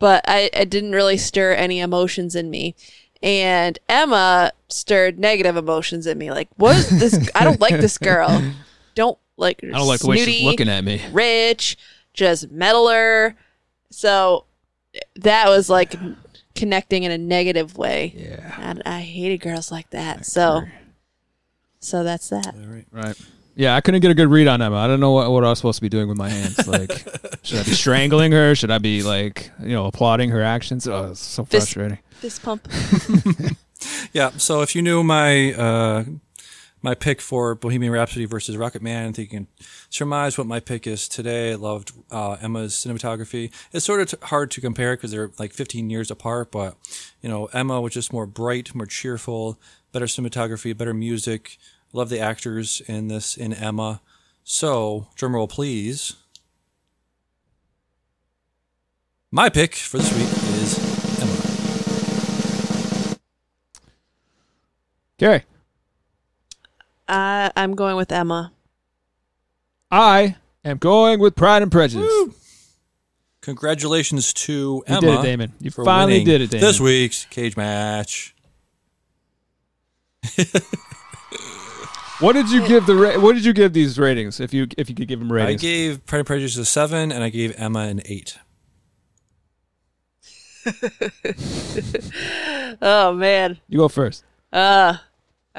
[0.00, 2.74] but I it didn't really stir any emotions in me.
[3.22, 6.32] And Emma stirred negative emotions in me.
[6.32, 7.30] Like, what is this?
[7.34, 8.42] I don't like this girl.
[8.96, 9.60] Don't like.
[9.62, 11.00] I don't like the way she's looking at me.
[11.12, 11.78] Rich,
[12.12, 13.36] just meddler.
[13.90, 14.46] So
[15.16, 15.94] that was like
[16.54, 18.14] connecting in a negative way.
[18.16, 20.26] Yeah, and I hated girls like that.
[20.26, 20.62] So,
[21.80, 22.54] so that's that.
[22.90, 23.16] Right.
[23.56, 24.76] Yeah, I couldn't get a good read on Emma.
[24.76, 26.66] I don't know what, what I was supposed to be doing with my hands.
[26.66, 26.92] Like,
[27.42, 28.54] should I be strangling her?
[28.54, 30.86] Should I be like, you know, applauding her actions?
[30.86, 31.98] Oh, it's so Fist- frustrating.
[32.12, 32.66] Fist pump.
[34.12, 34.30] Yeah.
[34.36, 36.04] So if you knew my uh,
[36.82, 39.46] my pick for Bohemian Rhapsody versus Rocketman, I think you can
[39.90, 41.52] surmise what my pick is today.
[41.52, 43.52] I loved uh, Emma's cinematography.
[43.72, 46.76] It's sort of t- hard to compare because they're like 15 years apart, but
[47.20, 49.60] you know, Emma was just more bright, more cheerful,
[49.92, 51.58] better cinematography, better music.
[51.92, 54.00] Love the actors in this in Emma.
[54.44, 56.16] So, drum roll, please.
[59.30, 60.28] My pick for this week
[60.62, 60.78] is
[61.20, 63.16] Emma.
[65.18, 65.44] Gary,
[67.10, 68.52] I I'm going with Emma.
[69.90, 72.08] I am going with Pride and Prejudice.
[73.42, 75.00] Congratulations to You Emma.
[75.00, 75.52] did it, Damon.
[75.60, 76.66] You for finally winning did it, Damon.
[76.66, 78.34] This week's cage match.
[82.20, 84.40] What did you give the ra- What did you give these ratings?
[84.40, 85.46] If you if you could give them ratings?
[85.46, 85.62] I ratings,
[85.96, 88.36] gave Pride and Prejudice a seven, and I gave Emma an eight.
[92.82, 93.58] oh man.
[93.68, 94.22] you go first.
[94.52, 94.98] Uh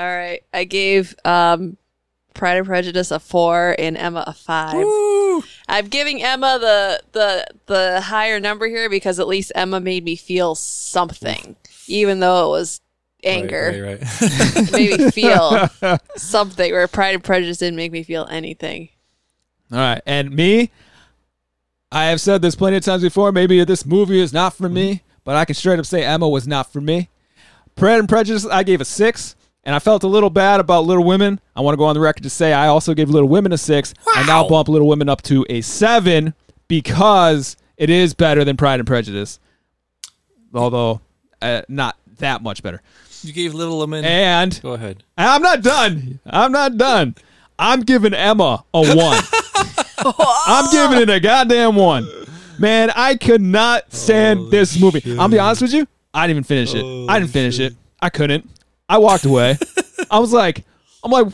[0.01, 0.43] all right.
[0.53, 1.77] I gave um
[2.33, 4.85] Pride and Prejudice a four and Emma a five.
[5.67, 10.15] I'm giving Emma the the the higher number here because at least Emma made me
[10.15, 11.55] feel something,
[11.87, 12.81] even though it was
[13.23, 13.71] anger.
[13.73, 13.99] Right, right,
[14.57, 15.69] It made me feel
[16.15, 16.71] something.
[16.71, 18.89] Where Pride and Prejudice didn't make me feel anything.
[19.71, 20.71] All right, and me,
[21.91, 23.31] I have said this plenty of times before.
[23.31, 26.47] Maybe this movie is not for me, but I can straight up say Emma was
[26.47, 27.09] not for me.
[27.75, 31.03] Pride and Prejudice, I gave a six, and I felt a little bad about Little
[31.03, 31.39] Women.
[31.55, 33.57] I want to go on the record to say I also gave Little Women a
[33.57, 33.93] six.
[34.15, 36.33] I now bump Little Women up to a seven
[36.67, 39.39] because it is better than Pride and Prejudice,
[40.53, 41.01] although
[41.41, 42.81] uh, not that much better.
[43.23, 44.03] You gave Little Women.
[44.03, 45.03] And go ahead.
[45.17, 46.19] I'm not done.
[46.25, 47.15] I'm not done.
[47.59, 49.19] I'm giving Emma a one.
[50.47, 52.07] I'm giving it a goddamn one.
[52.57, 55.17] Man, I could not stand this movie.
[55.19, 55.87] I'll be honest with you.
[56.13, 56.83] I didn't even finish it.
[57.09, 57.75] I didn't finish it.
[58.01, 58.49] I couldn't.
[58.91, 59.57] I walked away.
[60.11, 60.65] I was like,
[61.01, 61.27] I'm like,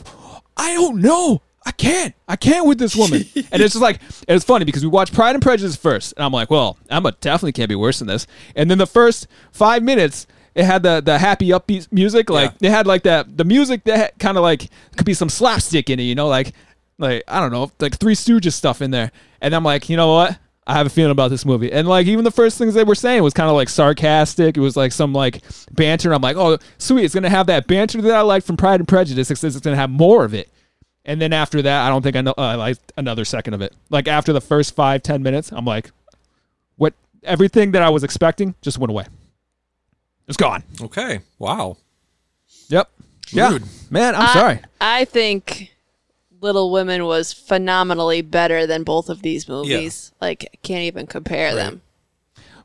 [0.56, 1.42] I don't know.
[1.66, 2.14] I can't.
[2.28, 3.24] I can't with this woman.
[3.34, 3.98] and it's just like,
[4.28, 6.14] it's funny because we watched Pride and Prejudice first.
[6.16, 8.28] And I'm like, well, Emma definitely can't be worse than this.
[8.54, 12.30] And then the first five minutes, it had the the happy upbeat music.
[12.30, 15.90] Like it had like that the music that kind of like could be some slapstick
[15.90, 16.04] in it.
[16.04, 16.52] You know, like
[16.96, 19.10] like I don't know, like Three Stooges stuff in there.
[19.40, 20.38] And I'm like, you know what?
[20.68, 21.72] I have a feeling about this movie.
[21.72, 24.56] And like even the first things they were saying was kind of like sarcastic.
[24.56, 25.42] It was like some like
[25.72, 26.12] banter.
[26.12, 28.86] I'm like, oh sweet, it's gonna have that banter that I like from Pride and
[28.86, 29.30] Prejudice.
[29.30, 30.50] It's, it's gonna have more of it.
[31.06, 33.62] And then after that, I don't think I know uh, I liked another second of
[33.62, 33.74] it.
[33.88, 35.90] Like after the first five ten minutes, I'm like,
[36.76, 36.92] what?
[37.24, 39.06] Everything that I was expecting just went away.
[40.26, 40.62] It's gone.
[40.82, 41.20] Okay.
[41.38, 41.78] Wow.
[42.68, 42.90] Yep.
[43.30, 43.58] Yeah.
[43.90, 44.60] Man, I'm I- sorry.
[44.82, 45.74] I think
[46.40, 50.12] Little Women was phenomenally better than both of these movies.
[50.20, 51.82] Like, can't even compare them.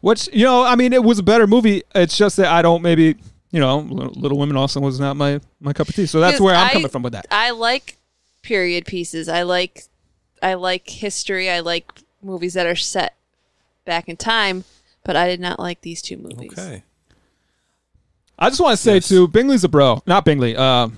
[0.01, 1.83] Which you know, I mean, it was a better movie.
[1.95, 3.15] It's just that I don't maybe
[3.53, 6.07] you know, Little Women also was not my my cup of tea.
[6.07, 7.27] So that's where I'm I- coming from with that.
[7.31, 7.97] I like
[8.41, 9.29] period pieces.
[9.29, 9.85] I like
[10.41, 11.49] I like history.
[11.49, 13.15] I like movies that are set
[13.85, 14.65] back in time,
[15.03, 16.51] but I did not like these two movies.
[16.51, 16.83] Okay.
[18.39, 20.55] I just want to say too, Bingley's a bro, not Bingley.
[20.57, 20.89] Uh,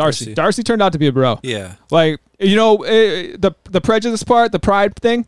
[0.00, 0.34] Darcy.
[0.34, 0.62] Darcy.
[0.62, 1.38] turned out to be a bro.
[1.42, 1.74] Yeah.
[1.90, 5.26] Like you know eh, the the prejudice part, the pride thing.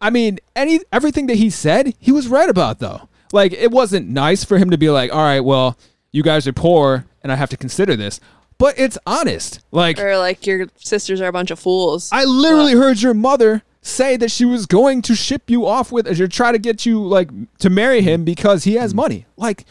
[0.00, 3.08] I mean, any everything that he said, he was right about though.
[3.32, 5.76] Like it wasn't nice for him to be like, "All right, well,
[6.10, 8.20] you guys are poor, and I have to consider this."
[8.58, 9.60] But it's honest.
[9.70, 12.10] Like Or like your sisters are a bunch of fools.
[12.12, 16.06] I literally heard your mother say that she was going to ship you off with,
[16.06, 19.26] or try to get you like to marry him because he has money.
[19.36, 19.64] Like,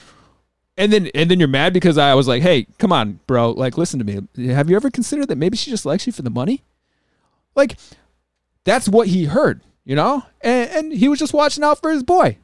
[0.80, 3.78] and then and then you're mad because I was like, hey, come on, bro, like
[3.78, 4.48] listen to me.
[4.52, 6.64] Have you ever considered that maybe she just likes you for the money?
[7.54, 7.78] Like,
[8.64, 12.02] that's what he heard, you know, and, and he was just watching out for his
[12.02, 12.38] boy.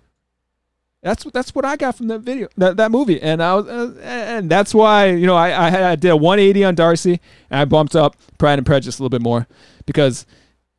[1.02, 4.00] That's that's what I got from that video, that, that movie, and I was, uh,
[4.04, 7.62] and that's why you know I I, had, I did a 180 on Darcy, and
[7.62, 9.48] I bumped up Pride and Prejudice a little bit more
[9.86, 10.26] because,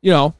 [0.01, 0.35] you know,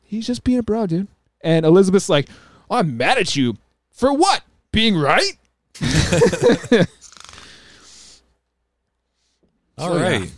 [0.00, 1.08] he's just being a bro, dude.
[1.42, 2.28] And Elizabeth's like,
[2.70, 3.56] oh, I'm mad at you
[3.90, 4.42] for what?
[4.70, 5.32] Being right?
[9.78, 10.02] All So, yeah.
[10.02, 10.32] right.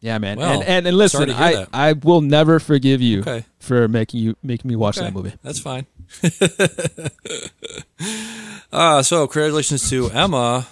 [0.00, 0.38] Yeah, man.
[0.38, 1.68] Well, and, and and listen, I that.
[1.72, 3.44] I will never forgive you Okay.
[3.58, 5.32] for making you making me watch Okay, that movie.
[5.42, 5.86] That's fine.
[8.72, 10.68] uh, so congratulations to Emma,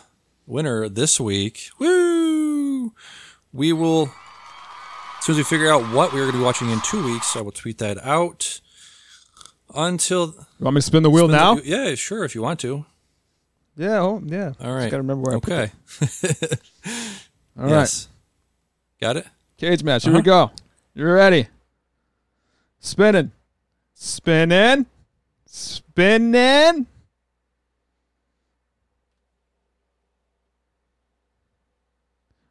[0.47, 1.71] winner this week.
[1.81, 2.93] Woo!
[3.53, 4.13] We will
[5.19, 7.05] as soon as we figure out what we are going to be watching in two
[7.05, 8.61] weeks, I will tweet that out.
[9.75, 11.57] Until You want me to spin the wheel spin now?
[11.65, 12.87] yeah, sure, if you want to.
[13.77, 14.53] Yeah, oh, yeah.
[14.61, 14.83] All right.
[14.83, 15.73] Just gotta remember where I put Okay.
[17.59, 17.71] All right.
[17.71, 18.09] yes.
[19.01, 19.27] Got it.
[19.59, 20.05] Cage match.
[20.05, 20.19] Here Uh-huh.
[20.19, 20.51] we go.
[20.95, 21.49] You ready?
[22.81, 23.33] Spinning.
[23.95, 24.87] Spinning.
[25.47, 26.87] Spinning.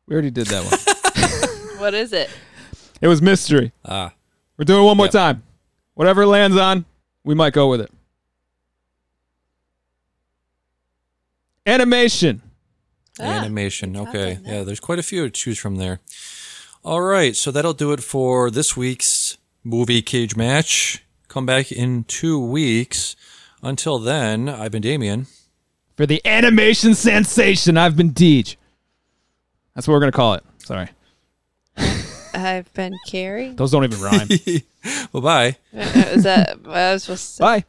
[0.08, 0.80] We already did that one.
[1.80, 2.30] What is it?
[3.02, 3.74] it was mystery.
[3.84, 4.14] Ah.
[4.58, 5.12] We're doing it one more Yep.
[5.12, 5.44] time.
[5.94, 6.86] Whatever it lands on,
[7.26, 7.92] we might go with it.
[11.66, 12.42] Animation.
[13.20, 13.96] Animation.
[13.96, 14.40] Okay.
[14.44, 16.00] Yeah, there's quite a few to choose from there.
[16.84, 17.36] All right.
[17.36, 21.04] So that'll do it for this week's movie cage match.
[21.28, 23.16] Come back in two weeks.
[23.64, 25.28] Until then, I've been Damien.
[25.96, 28.58] For the animation sensation, I've been Deej.
[29.74, 30.44] That's what we're going to call it.
[30.60, 30.90] Sorry.
[32.34, 33.52] I've been Carrie.
[33.54, 34.28] Those don't even rhyme.
[35.14, 35.56] well, bye.
[35.74, 35.80] Uh,
[36.14, 37.42] Is that what I was supposed to say?
[37.44, 37.66] Bye.